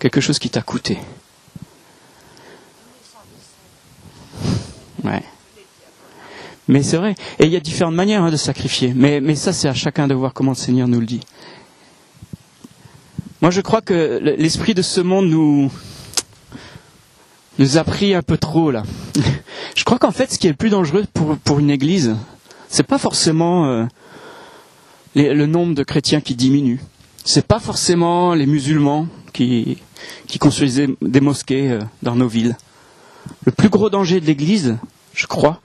Quelque 0.02 0.20
chose 0.20 0.40
qui 0.40 0.50
t'a 0.50 0.62
coûté. 0.62 0.98
Ouais. 5.04 5.22
Mais 6.66 6.82
c'est 6.82 6.96
vrai. 6.96 7.14
Et 7.38 7.44
il 7.44 7.52
y 7.52 7.56
a 7.56 7.60
différentes 7.60 7.94
manières 7.94 8.24
hein, 8.24 8.32
de 8.32 8.36
sacrifier. 8.36 8.94
Mais, 8.96 9.20
mais 9.20 9.36
ça, 9.36 9.52
c'est 9.52 9.68
à 9.68 9.74
chacun 9.74 10.08
de 10.08 10.14
voir 10.14 10.32
comment 10.32 10.50
le 10.50 10.56
Seigneur 10.56 10.88
nous 10.88 10.98
le 10.98 11.06
dit. 11.06 11.20
Moi, 13.42 13.52
je 13.52 13.60
crois 13.60 13.80
que 13.80 14.18
l'esprit 14.38 14.74
de 14.74 14.82
ce 14.82 15.00
monde 15.00 15.28
nous, 15.28 15.70
nous 17.60 17.76
a 17.76 17.84
pris 17.84 18.12
un 18.12 18.22
peu 18.22 18.38
trop 18.38 18.72
là. 18.72 18.82
Je 19.76 19.84
crois 19.84 20.00
qu'en 20.00 20.10
fait, 20.10 20.32
ce 20.32 20.38
qui 20.40 20.48
est 20.48 20.50
le 20.50 20.56
plus 20.56 20.70
dangereux 20.70 21.04
pour, 21.14 21.36
pour 21.36 21.60
une 21.60 21.70
église, 21.70 22.16
c'est 22.68 22.82
pas 22.82 22.98
forcément 22.98 23.66
euh, 23.66 23.84
le 25.14 25.46
nombre 25.46 25.76
de 25.76 25.84
chrétiens 25.84 26.20
qui 26.20 26.34
diminue. 26.34 26.80
C'est 27.24 27.46
pas 27.46 27.60
forcément 27.60 28.34
les 28.34 28.46
musulmans 28.46 29.06
qui, 29.32 29.78
qui 30.26 30.38
construisaient 30.38 30.88
des 31.00 31.20
mosquées 31.20 31.70
euh, 31.70 31.80
dans 32.02 32.16
nos 32.16 32.26
villes. 32.26 32.56
Le 33.44 33.52
plus 33.52 33.68
gros 33.68 33.90
danger 33.90 34.20
de 34.20 34.26
l'église, 34.26 34.76
je 35.14 35.26
crois, 35.26 35.60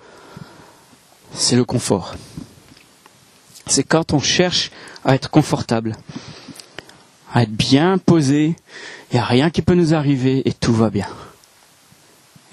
c'est 1.34 1.56
le 1.56 1.66
confort. 1.66 2.16
C'est 3.66 3.84
quand 3.84 4.14
on 4.14 4.20
cherche 4.20 4.72
à 5.04 5.16
être 5.16 5.30
confortable, 5.30 5.96
à 7.34 7.44
être 7.44 7.52
bien 7.52 7.98
posé, 7.98 8.56
il 9.12 9.16
n'y 9.16 9.20
a 9.20 9.26
rien 9.26 9.50
qui 9.50 9.62
peut 9.62 9.74
nous 9.74 9.94
arriver 9.94 10.44
et 10.46 10.54
tout 10.54 10.74
va 10.74 10.90
bien. 10.90 11.08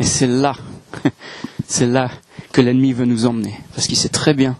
Et 0.00 0.04
c'est 0.04 0.26
là, 0.26 0.56
c'est 1.68 1.86
là 1.86 2.10
que 2.52 2.60
l'ennemi 2.60 2.92
veut 2.92 3.04
nous 3.04 3.26
emmener, 3.26 3.54
parce 3.74 3.86
qu'il 3.86 3.96
sait 3.96 4.08
très 4.08 4.34
bien 4.34 4.56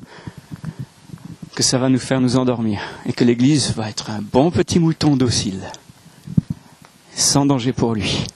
que 1.55 1.63
ça 1.63 1.79
va 1.79 1.89
nous 1.89 1.99
faire 1.99 2.21
nous 2.21 2.37
endormir 2.37 2.81
et 3.07 3.13
que 3.13 3.25
l'Église 3.25 3.73
va 3.75 3.89
être 3.89 4.11
un 4.11 4.21
bon 4.21 4.51
petit 4.51 4.79
mouton 4.79 5.17
docile, 5.17 5.61
sans 7.15 7.47
danger 7.47 7.73
pour 7.73 7.95
lui. 7.95 8.27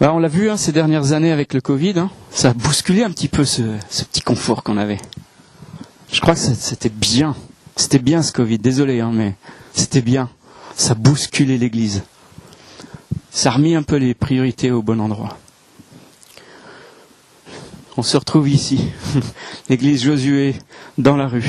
Ben, 0.00 0.12
on 0.12 0.18
l'a 0.18 0.28
vu 0.28 0.48
hein, 0.48 0.56
ces 0.56 0.72
dernières 0.72 1.12
années 1.12 1.32
avec 1.32 1.52
le 1.52 1.60
Covid, 1.60 1.98
hein, 1.98 2.10
ça 2.30 2.50
a 2.50 2.54
bousculé 2.54 3.02
un 3.02 3.10
petit 3.10 3.28
peu 3.28 3.44
ce, 3.44 3.62
ce 3.90 4.04
petit 4.04 4.22
confort 4.22 4.62
qu'on 4.62 4.78
avait. 4.78 5.00
Je 6.12 6.20
crois 6.20 6.34
que 6.34 6.40
c'était 6.40 6.88
bien, 6.88 7.36
c'était 7.76 7.98
bien 7.98 8.22
ce 8.22 8.32
Covid, 8.32 8.58
désolé, 8.58 9.00
hein, 9.00 9.10
mais 9.12 9.34
c'était 9.74 10.00
bien. 10.00 10.30
Ça 10.76 10.94
bousculait 10.94 11.58
l'Église. 11.58 12.02
Ça 13.30 13.50
a 13.50 13.52
remis 13.52 13.74
un 13.74 13.82
peu 13.82 13.96
les 13.96 14.14
priorités 14.14 14.70
au 14.70 14.82
bon 14.82 15.00
endroit. 15.00 15.36
On 18.00 18.02
se 18.02 18.16
retrouve 18.16 18.48
ici, 18.48 18.80
l'église 19.68 20.02
Josué, 20.02 20.54
dans 20.96 21.18
la 21.18 21.28
rue. 21.28 21.44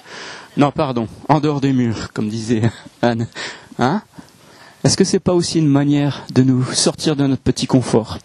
non, 0.58 0.70
pardon, 0.70 1.08
en 1.26 1.40
dehors 1.40 1.62
des 1.62 1.72
murs, 1.72 2.12
comme 2.12 2.28
disait 2.28 2.70
Anne. 3.00 3.26
Hein? 3.78 4.02
Est-ce 4.84 4.98
que 4.98 5.04
c'est 5.04 5.20
pas 5.20 5.32
aussi 5.32 5.58
une 5.58 5.68
manière 5.68 6.26
de 6.34 6.42
nous 6.42 6.62
sortir 6.64 7.16
de 7.16 7.26
notre 7.26 7.40
petit 7.40 7.66
confort? 7.66 8.18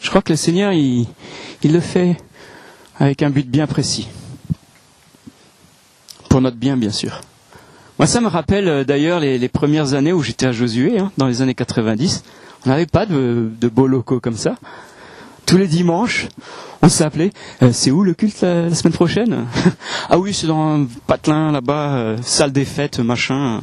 Je 0.00 0.08
crois 0.10 0.22
que 0.22 0.32
le 0.32 0.36
Seigneur, 0.36 0.70
il, 0.70 1.08
le 1.64 1.80
fait 1.80 2.18
avec 3.00 3.24
un 3.24 3.30
but 3.30 3.50
bien 3.50 3.66
précis. 3.66 4.06
Pour 6.28 6.40
notre 6.40 6.56
bien, 6.56 6.76
bien 6.76 6.92
sûr. 6.92 7.20
Moi, 7.98 8.06
ça 8.06 8.20
me 8.20 8.28
rappelle 8.28 8.68
euh, 8.68 8.84
d'ailleurs 8.84 9.18
les, 9.18 9.48
premières 9.48 9.94
années 9.94 10.12
où 10.12 10.22
j'étais 10.22 10.46
à 10.46 10.52
Josué, 10.52 11.00
hein, 11.00 11.10
dans 11.16 11.26
les 11.26 11.42
années 11.42 11.56
90. 11.56 12.22
On 12.64 12.68
n'avait 12.68 12.86
pas 12.86 13.06
de 13.06 13.50
beaux 13.72 13.88
locaux 13.88 14.20
comme 14.20 14.36
ça. 14.36 14.54
Tous 15.46 15.56
les 15.56 15.68
dimanches, 15.68 16.26
on 16.82 16.88
s'appelait. 16.88 17.30
Euh, 17.62 17.70
c'est 17.72 17.90
où 17.90 18.02
le 18.02 18.14
culte 18.14 18.42
la, 18.42 18.74
semaine 18.74 18.92
prochaine? 18.92 19.46
Ah 20.10 20.18
oui, 20.18 20.34
c'est 20.34 20.46
dans 20.46 20.80
un 20.80 20.86
patelin 21.06 21.50
là-bas, 21.52 21.96
euh, 21.96 22.16
salle 22.22 22.52
des 22.52 22.64
fêtes, 22.64 23.00
machin. 23.00 23.60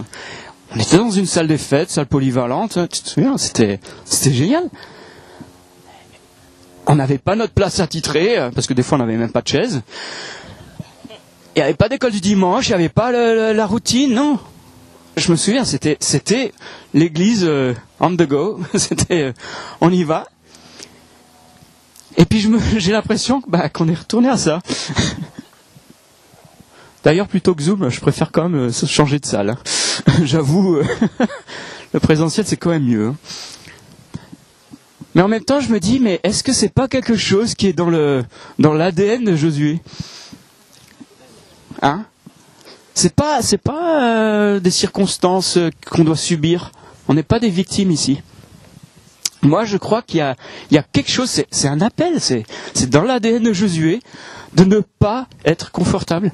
On 0.76 0.80
était 0.80 0.98
dans 0.98 1.12
une 1.12 1.26
salle 1.26 1.48
des 1.48 1.58
fêtes, 1.58 1.90
salle 1.90 2.06
polyvalente. 2.08 2.80
Tu 2.90 3.02
te 3.02 3.10
souviens 3.10 3.38
C'était, 3.38 3.80
c'était 4.06 4.34
génial. 4.36 4.70
On 6.88 6.96
n'avait 6.96 7.18
pas 7.18 7.36
notre 7.36 7.54
place 7.54 7.80
attitrée 7.80 8.38
euh, 8.38 8.52
parce 8.52 8.68
que 8.68 8.74
des 8.74 8.84
fois 8.84 8.98
on 8.98 9.00
n'avait 9.00 9.18
même 9.18 9.32
pas 9.32 9.42
de 9.42 9.48
chaise. 9.48 9.82
il 11.56 11.60
n'y 11.60 11.62
avait 11.62 11.76
pas 11.76 11.88
d'école 11.88 12.12
du 12.12 12.20
dimanche, 12.20 12.68
il 12.68 12.72
n'y 12.72 12.76
avait 12.76 12.90
pas 12.90 13.12
la 13.12 13.66
routine, 13.66 14.14
non. 14.14 14.40
Je 15.16 15.32
me 15.32 15.38
souviens, 15.38 15.64
c'était 15.64 15.98
c'était 16.00 16.52
l'église 16.94 17.46
euh, 17.46 17.76
on 18.00 18.16
the 18.16 18.28
go, 18.28 18.60
c'était 18.76 19.22
euh, 19.22 19.34
on 19.80 19.92
y 19.92 20.04
va. 20.04 20.28
Et 22.18 22.26
puis 22.26 22.46
j'ai 22.78 22.92
l'impression 22.92 23.42
bah, 23.48 23.70
qu'on 23.70 23.88
est 23.88 23.96
retourné 23.96 24.30
à 24.30 24.38
ça. 24.38 24.62
D'ailleurs, 27.04 27.28
plutôt 27.28 27.54
que 27.54 27.62
Zoom, 27.62 27.90
je 27.90 28.00
préfère 28.00 28.32
quand 28.32 28.48
même 28.48 28.70
euh, 28.70 28.72
changer 28.72 29.20
de 29.20 29.26
salle. 29.26 29.58
J'avoue, 30.24 30.78
le 31.94 32.00
présentiel 32.00 32.46
c'est 32.46 32.58
quand 32.58 32.70
même 32.70 32.86
mieux. 32.86 33.08
Hein. 33.08 33.16
Mais 35.16 35.22
en 35.22 35.28
même 35.28 35.44
temps, 35.44 35.60
je 35.60 35.70
me 35.70 35.80
dis, 35.80 36.00
mais 36.00 36.20
est-ce 36.24 36.44
que 36.44 36.54
c'est 36.54 36.74
pas 36.74 36.88
quelque 36.88 37.16
chose 37.16 37.54
qui 37.54 37.68
est 37.68 37.74
dans 37.74 37.90
le 37.90 38.24
dans 38.58 38.74
l'ADN 38.74 39.24
de 39.24 39.36
Josué? 39.36 39.80
Hein? 41.82 42.06
C'est 42.96 43.14
pas 43.14 43.42
c'est 43.42 43.60
pas 43.60 44.04
euh, 44.04 44.60
des 44.60 44.72
circonstances 44.72 45.58
euh, 45.58 45.70
qu'on 45.90 46.04
doit 46.04 46.18
subir. 46.18 46.72
On 47.08 47.14
n'est 47.14 47.24
pas 47.24 47.40
des 47.40 47.50
victimes 47.50 47.92
ici. 47.92 48.22
Moi, 49.44 49.66
je 49.66 49.78
crois 49.78 50.02
qu'il 50.02 50.18
y 50.72 50.74
y 50.74 50.78
a 50.78 50.84
quelque 50.84 51.12
chose, 51.12 51.44
c'est 51.52 51.68
un 51.68 51.82
appel, 51.82 52.20
c'est 52.20 52.46
dans 52.90 53.04
l'ADN 53.04 53.44
de 53.44 53.54
Josué 53.54 54.00
de 54.56 54.64
ne 54.64 54.80
pas 54.80 55.28
être 55.46 55.72
confortable. 55.72 56.32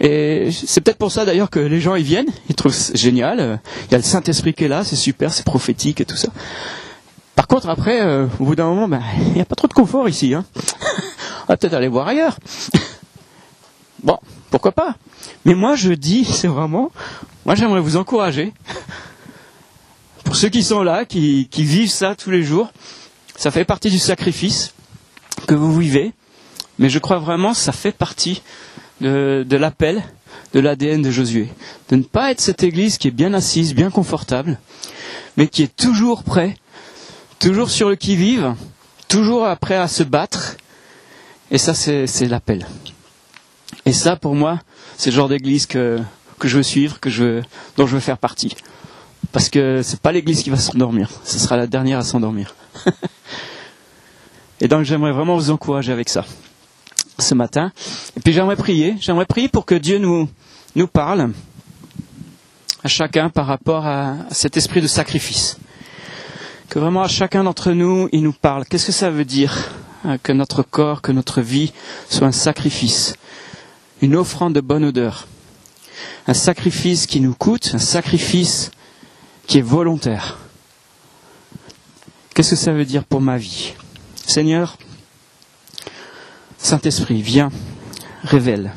Et 0.00 0.50
c'est 0.52 0.80
peut-être 0.80 0.98
pour 0.98 1.12
ça 1.12 1.24
d'ailleurs 1.24 1.50
que 1.50 1.60
les 1.60 1.80
gens 1.80 1.94
y 1.94 2.02
viennent, 2.02 2.30
ils 2.48 2.54
trouvent 2.54 2.76
génial. 2.94 3.60
Il 3.88 3.92
y 3.92 3.94
a 3.94 3.98
le 3.98 4.04
Saint-Esprit 4.04 4.54
qui 4.54 4.64
est 4.64 4.68
là, 4.68 4.84
c'est 4.84 4.96
super, 4.96 5.32
c'est 5.32 5.44
prophétique 5.44 6.00
et 6.00 6.04
tout 6.04 6.16
ça. 6.16 6.28
Par 7.36 7.46
contre, 7.46 7.68
après, 7.68 8.00
euh, 8.00 8.26
au 8.38 8.44
bout 8.44 8.54
d'un 8.54 8.66
moment, 8.66 8.88
ben, 8.88 9.02
il 9.18 9.32
n'y 9.32 9.40
a 9.40 9.44
pas 9.44 9.56
trop 9.56 9.68
de 9.68 9.72
confort 9.72 10.08
ici. 10.08 10.34
Hein. 10.34 10.44
On 11.42 11.52
va 11.52 11.56
peut-être 11.56 11.74
aller 11.74 11.88
voir 11.88 12.06
ailleurs. 12.08 12.38
bon, 14.02 14.18
pourquoi 14.50 14.72
pas 14.72 14.94
Mais 15.44 15.54
moi, 15.54 15.74
je 15.74 15.92
dis, 15.92 16.24
c'est 16.24 16.48
vraiment, 16.48 16.90
moi, 17.44 17.54
j'aimerais 17.54 17.80
vous 17.80 17.96
encourager. 17.96 18.52
Pour 20.34 20.40
ceux 20.40 20.48
qui 20.48 20.64
sont 20.64 20.82
là, 20.82 21.04
qui, 21.04 21.46
vivent 21.56 21.92
ça 21.92 22.16
tous 22.16 22.32
les 22.32 22.42
jours, 22.42 22.72
ça 23.36 23.52
fait 23.52 23.64
partie 23.64 23.88
du 23.88 24.00
sacrifice 24.00 24.74
que 25.46 25.54
vous 25.54 25.72
vivez. 25.78 26.12
Mais 26.80 26.88
je 26.88 26.98
crois 26.98 27.20
vraiment 27.20 27.52
que 27.52 27.58
ça 27.58 27.70
fait 27.70 27.92
partie 27.92 28.42
de, 29.00 29.46
l'appel 29.48 30.02
de 30.52 30.58
l'ADN 30.58 31.02
de 31.02 31.10
Josué. 31.12 31.50
De 31.88 31.94
ne 31.94 32.02
pas 32.02 32.32
être 32.32 32.40
cette 32.40 32.64
église 32.64 32.98
qui 32.98 33.06
est 33.06 33.12
bien 33.12 33.32
assise, 33.32 33.76
bien 33.76 33.92
confortable, 33.92 34.58
mais 35.36 35.46
qui 35.46 35.62
est 35.62 35.76
toujours 35.76 36.24
prêt 36.24 36.56
toujours 37.38 37.70
sur 37.70 37.88
le 37.88 37.94
qui-vive, 37.94 38.56
toujours 39.06 39.46
prêt 39.58 39.76
à 39.76 39.86
se 39.86 40.02
battre. 40.02 40.56
Et 41.52 41.58
ça, 41.58 41.74
c'est 41.74 42.26
l'appel. 42.26 42.66
Et 43.86 43.92
ça, 43.92 44.16
pour 44.16 44.34
moi, 44.34 44.58
c'est 44.96 45.10
le 45.10 45.14
genre 45.16 45.28
d'église 45.28 45.66
que, 45.66 46.00
que 46.40 46.48
je 46.48 46.56
veux 46.56 46.64
suivre, 46.64 46.98
que 46.98 47.08
je, 47.08 47.40
dont 47.76 47.86
je 47.86 47.94
veux 47.94 48.00
faire 48.00 48.18
partie. 48.18 48.56
Parce 49.34 49.48
que 49.48 49.82
c'est 49.82 49.98
pas 49.98 50.12
l'église 50.12 50.44
qui 50.44 50.50
va 50.50 50.56
s'endormir, 50.56 51.10
ce 51.24 51.40
sera 51.40 51.56
la 51.56 51.66
dernière 51.66 51.98
à 51.98 52.04
s'endormir. 52.04 52.54
Et 54.60 54.68
donc 54.68 54.84
j'aimerais 54.84 55.10
vraiment 55.10 55.36
vous 55.36 55.50
encourager 55.50 55.90
avec 55.90 56.08
ça 56.08 56.24
ce 57.18 57.34
matin. 57.34 57.72
Et 58.16 58.20
puis 58.20 58.32
j'aimerais 58.32 58.54
prier, 58.54 58.94
j'aimerais 59.00 59.26
prier 59.26 59.48
pour 59.48 59.66
que 59.66 59.74
Dieu 59.74 59.98
nous, 59.98 60.28
nous 60.76 60.86
parle 60.86 61.32
à 62.84 62.86
chacun 62.86 63.28
par 63.28 63.46
rapport 63.46 63.84
à 63.86 64.18
cet 64.30 64.56
esprit 64.56 64.80
de 64.80 64.86
sacrifice 64.86 65.58
que 66.68 66.78
vraiment 66.78 67.02
à 67.02 67.08
chacun 67.08 67.42
d'entre 67.42 67.72
nous, 67.72 68.08
il 68.12 68.22
nous 68.22 68.32
parle. 68.32 68.64
Qu'est-ce 68.64 68.86
que 68.86 68.92
ça 68.92 69.10
veut 69.10 69.24
dire 69.24 69.68
hein, 70.04 70.16
que 70.16 70.32
notre 70.32 70.62
corps, 70.62 71.02
que 71.02 71.10
notre 71.10 71.40
vie 71.40 71.72
soit 72.08 72.28
un 72.28 72.32
sacrifice, 72.32 73.14
une 74.00 74.14
offrande 74.14 74.54
de 74.54 74.60
bonne 74.60 74.84
odeur, 74.84 75.26
un 76.28 76.34
sacrifice 76.34 77.08
qui 77.08 77.20
nous 77.20 77.34
coûte, 77.34 77.72
un 77.74 77.78
sacrifice 77.78 78.70
qui 79.46 79.58
est 79.58 79.62
volontaire. 79.62 80.38
Qu'est-ce 82.34 82.50
que 82.50 82.56
ça 82.56 82.72
veut 82.72 82.84
dire 82.84 83.04
pour 83.04 83.20
ma 83.20 83.36
vie? 83.36 83.74
Seigneur, 84.26 84.78
Saint-Esprit, 86.58 87.22
viens, 87.22 87.50
révèle. 88.22 88.72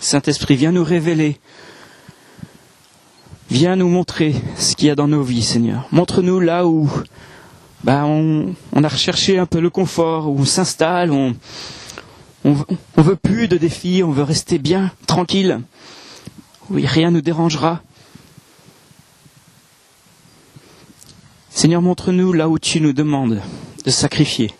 Saint-Esprit, 0.00 0.56
viens 0.56 0.72
nous 0.72 0.84
révéler 0.84 1.38
Viens 3.52 3.76
nous 3.76 3.88
montrer 3.88 4.34
ce 4.56 4.74
qu'il 4.74 4.88
y 4.88 4.90
a 4.90 4.94
dans 4.94 5.08
nos 5.08 5.22
vies, 5.22 5.42
Seigneur. 5.42 5.86
Montre-nous 5.92 6.40
là 6.40 6.66
où 6.66 6.90
bah, 7.84 8.06
on, 8.06 8.54
a 8.74 8.88
recherché 8.88 9.38
un 9.38 9.44
peu 9.44 9.60
le 9.60 9.68
confort, 9.68 10.30
où 10.30 10.38
on 10.40 10.44
s'installe, 10.46 11.12
on, 11.12 11.36
on, 12.46 12.54
veut 12.96 13.16
plus 13.16 13.48
de 13.48 13.58
défis, 13.58 14.02
on 14.02 14.10
veut 14.10 14.22
rester 14.22 14.56
bien, 14.56 14.90
tranquille, 15.06 15.60
où 16.70 16.76
rien 16.76 17.10
ne 17.10 17.16
nous 17.16 17.20
dérangera. 17.20 17.82
Seigneur, 21.54 21.82
montre-nous 21.82 22.32
là 22.32 22.48
où 22.48 22.58
tu 22.58 22.80
nous 22.80 22.92
demandes 22.92 23.40
de 23.84 23.90
sacrifier, 23.90 24.50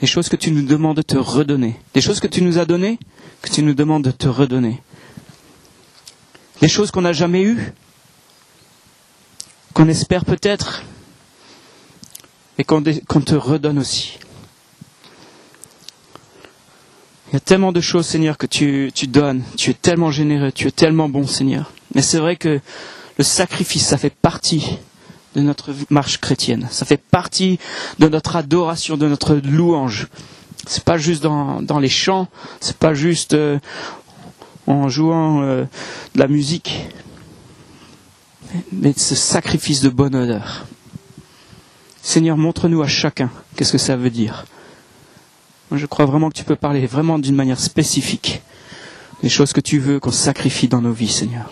des 0.00 0.06
choses 0.06 0.28
que 0.28 0.36
tu 0.36 0.50
nous 0.50 0.62
demandes 0.62 0.96
de 0.96 1.02
te 1.02 1.16
redonner, 1.16 1.76
des 1.94 2.00
choses 2.00 2.18
que 2.18 2.26
tu 2.26 2.42
nous 2.42 2.58
as 2.58 2.64
données, 2.64 2.98
que 3.40 3.50
tu 3.50 3.62
nous 3.62 3.72
demandes 3.72 4.02
de 4.02 4.10
te 4.10 4.26
redonner, 4.26 4.82
des 6.60 6.68
choses 6.68 6.90
qu'on 6.90 7.02
n'a 7.02 7.12
jamais 7.12 7.42
eues, 7.42 7.72
qu'on 9.74 9.88
espère 9.88 10.24
peut-être 10.24 10.82
et 12.58 12.64
qu'on 12.64 12.82
te 12.82 13.34
redonne 13.34 13.78
aussi. 13.78 14.18
Il 17.28 17.34
y 17.34 17.36
a 17.36 17.40
tellement 17.40 17.72
de 17.72 17.80
choses, 17.80 18.06
Seigneur, 18.06 18.36
que 18.36 18.46
tu, 18.46 18.90
tu 18.94 19.06
donnes. 19.06 19.42
Tu 19.56 19.70
es 19.70 19.74
tellement 19.74 20.10
généreux, 20.10 20.52
tu 20.52 20.68
es 20.68 20.70
tellement 20.70 21.08
bon, 21.08 21.26
Seigneur. 21.26 21.72
Mais 21.94 22.02
c'est 22.02 22.18
vrai 22.18 22.36
que 22.36 22.60
le 23.16 23.24
sacrifice, 23.24 23.86
ça 23.86 23.96
fait 23.96 24.14
partie 24.14 24.78
de 25.34 25.40
notre 25.40 25.72
marche 25.90 26.18
chrétienne. 26.18 26.68
Ça 26.70 26.84
fait 26.84 27.00
partie 27.00 27.58
de 27.98 28.08
notre 28.08 28.36
adoration, 28.36 28.96
de 28.96 29.08
notre 29.08 29.34
louange. 29.36 30.08
C'est 30.66 30.84
pas 30.84 30.98
juste 30.98 31.22
dans, 31.22 31.62
dans 31.62 31.78
les 31.78 31.88
chants, 31.88 32.28
c'est 32.60 32.76
pas 32.76 32.94
juste 32.94 33.34
euh, 33.34 33.58
en 34.66 34.88
jouant 34.88 35.42
euh, 35.42 35.64
de 36.14 36.20
la 36.20 36.28
musique, 36.28 36.86
mais 38.70 38.92
ce 38.96 39.14
sacrifice 39.14 39.80
de 39.80 39.88
bonne 39.88 40.14
odeur. 40.14 40.66
Seigneur, 42.02 42.36
montre-nous 42.36 42.82
à 42.82 42.86
chacun 42.86 43.30
qu'est-ce 43.56 43.72
que 43.72 43.78
ça 43.78 43.96
veut 43.96 44.10
dire. 44.10 44.44
Je 45.72 45.86
crois 45.86 46.04
vraiment 46.04 46.28
que 46.28 46.36
tu 46.36 46.44
peux 46.44 46.56
parler 46.56 46.86
vraiment 46.86 47.18
d'une 47.18 47.34
manière 47.34 47.58
spécifique 47.58 48.42
des 49.22 49.28
choses 49.28 49.52
que 49.52 49.60
tu 49.60 49.78
veux 49.78 50.00
qu'on 50.00 50.10
sacrifie 50.10 50.68
dans 50.68 50.82
nos 50.82 50.92
vies, 50.92 51.08
Seigneur. 51.08 51.50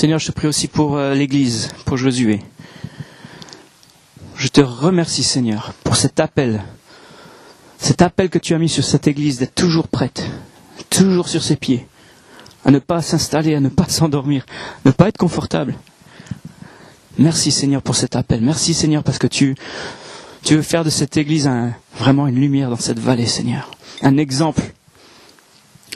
Seigneur, 0.00 0.18
je 0.18 0.28
te 0.28 0.32
prie 0.32 0.46
aussi 0.46 0.66
pour 0.66 0.96
euh, 0.96 1.12
l'Église, 1.12 1.68
pour 1.84 1.98
Josué. 1.98 2.40
Je 4.34 4.48
te 4.48 4.62
remercie, 4.62 5.22
Seigneur, 5.22 5.74
pour 5.84 5.94
cet 5.94 6.20
appel, 6.20 6.62
cet 7.76 8.00
appel 8.00 8.30
que 8.30 8.38
tu 8.38 8.54
as 8.54 8.58
mis 8.58 8.70
sur 8.70 8.82
cette 8.82 9.06
Église 9.06 9.38
d'être 9.38 9.54
toujours 9.54 9.88
prête, 9.88 10.24
toujours 10.88 11.28
sur 11.28 11.42
ses 11.42 11.56
pieds, 11.56 11.86
à 12.64 12.70
ne 12.70 12.78
pas 12.78 13.02
s'installer, 13.02 13.54
à 13.54 13.60
ne 13.60 13.68
pas 13.68 13.90
s'endormir, 13.90 14.46
ne 14.86 14.90
pas 14.90 15.08
être 15.08 15.18
confortable. 15.18 15.74
Merci, 17.18 17.50
Seigneur, 17.50 17.82
pour 17.82 17.94
cet 17.94 18.16
appel. 18.16 18.40
Merci, 18.40 18.72
Seigneur, 18.72 19.02
parce 19.02 19.18
que 19.18 19.26
tu, 19.26 19.54
tu 20.42 20.56
veux 20.56 20.62
faire 20.62 20.82
de 20.82 20.88
cette 20.88 21.18
Église 21.18 21.46
un, 21.46 21.74
vraiment 21.98 22.26
une 22.26 22.40
lumière 22.40 22.70
dans 22.70 22.76
cette 22.76 23.00
vallée, 23.00 23.26
Seigneur. 23.26 23.70
Un 24.00 24.16
exemple. 24.16 24.62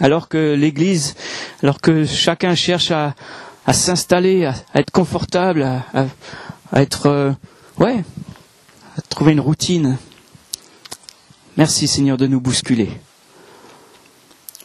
Alors 0.01 0.29
que 0.29 0.55
l'Église, 0.55 1.15
alors 1.63 1.81
que 1.81 2.05
chacun 2.05 2.55
cherche 2.55 2.91
à, 2.91 3.15
à 3.67 3.73
s'installer, 3.73 4.45
à, 4.47 4.55
être 4.75 4.91
confortable, 4.91 5.63
à, 5.63 6.07
être, 6.75 7.07
euh, 7.07 7.33
ouais, 7.79 8.05
à 8.97 9.01
trouver 9.03 9.33
une 9.33 9.41
routine. 9.41 9.97
Merci 11.57 11.87
Seigneur 11.87 12.17
de 12.17 12.27
nous 12.27 12.41
bousculer. 12.41 12.91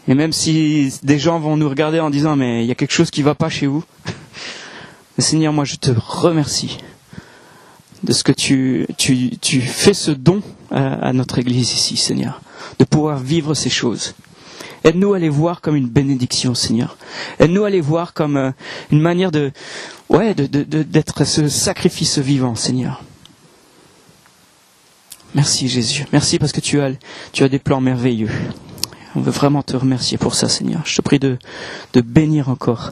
Et 0.07 0.15
même 0.15 0.33
si 0.33 0.93
des 1.03 1.19
gens 1.19 1.39
vont 1.39 1.55
nous 1.55 1.69
regarder 1.69 1.99
en 1.99 2.09
disant 2.09 2.35
mais 2.35 2.63
il 2.63 2.67
y 2.67 2.71
a 2.71 2.75
quelque 2.75 2.93
chose 2.93 3.12
qui 3.12 3.21
ne 3.21 3.25
va 3.25 3.35
pas 3.35 3.49
chez 3.49 3.67
vous, 3.67 3.83
Seigneur, 5.19 5.53
moi 5.53 5.65
je 5.65 5.75
te 5.75 5.91
remercie 5.91 6.79
de 8.03 8.13
ce 8.13 8.23
que 8.23 8.31
tu, 8.31 8.88
tu 8.97 9.62
fais 9.62 9.93
ce 9.93 10.12
don 10.12 10.41
à 10.71 11.12
notre 11.13 11.39
Église 11.39 11.73
ici, 11.73 11.97
Seigneur, 11.97 12.41
de 12.79 12.85
pouvoir 12.85 13.19
vivre 13.19 13.53
ces 13.53 13.69
choses. 13.69 14.15
Aide-nous 14.84 15.13
à 15.13 15.19
les 15.19 15.30
voir 15.30 15.62
comme 15.62 15.76
une 15.76 15.88
bénédiction, 15.88 16.54
Seigneur. 16.56 16.98
Aide-nous 17.39 17.63
à 17.65 17.69
les 17.69 17.82
voir 17.82 18.13
comme 18.13 18.38
euh, 18.38 18.52
une 18.91 19.02
manière 19.02 19.32
de, 19.32 19.52
ouais, 20.10 20.34
d'être 20.34 21.24
ce 21.26 21.48
sacrifice 21.50 22.17
vivant, 22.17 22.56
Seigneur. 22.56 23.04
Merci 25.36 25.67
Jésus. 25.67 26.06
Merci 26.12 26.39
parce 26.39 26.52
que 26.52 26.60
tu 26.60 26.82
as, 26.82 26.91
tu 27.34 27.43
as 27.43 27.50
des 27.50 27.60
plans 27.60 27.82
merveilleux. 27.82 28.32
On 29.15 29.22
veut 29.22 29.32
vraiment 29.32 29.62
te 29.63 29.76
remercier 29.78 30.17
pour 30.17 30.36
ça, 30.36 30.50
Seigneur. 30.50 30.82
Je 30.86 30.95
te 30.95 31.02
prie 31.02 31.19
de, 31.19 31.38
de 31.93 32.02
bénir 32.02 32.50
encore 32.50 32.91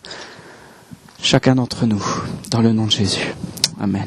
chacun 1.22 1.56
d'entre 1.56 1.86
nous, 1.86 2.04
dans 2.52 2.62
le 2.62 2.74
nom 2.74 2.86
de 2.86 2.92
Jésus. 2.92 3.34
Amen. 3.80 4.06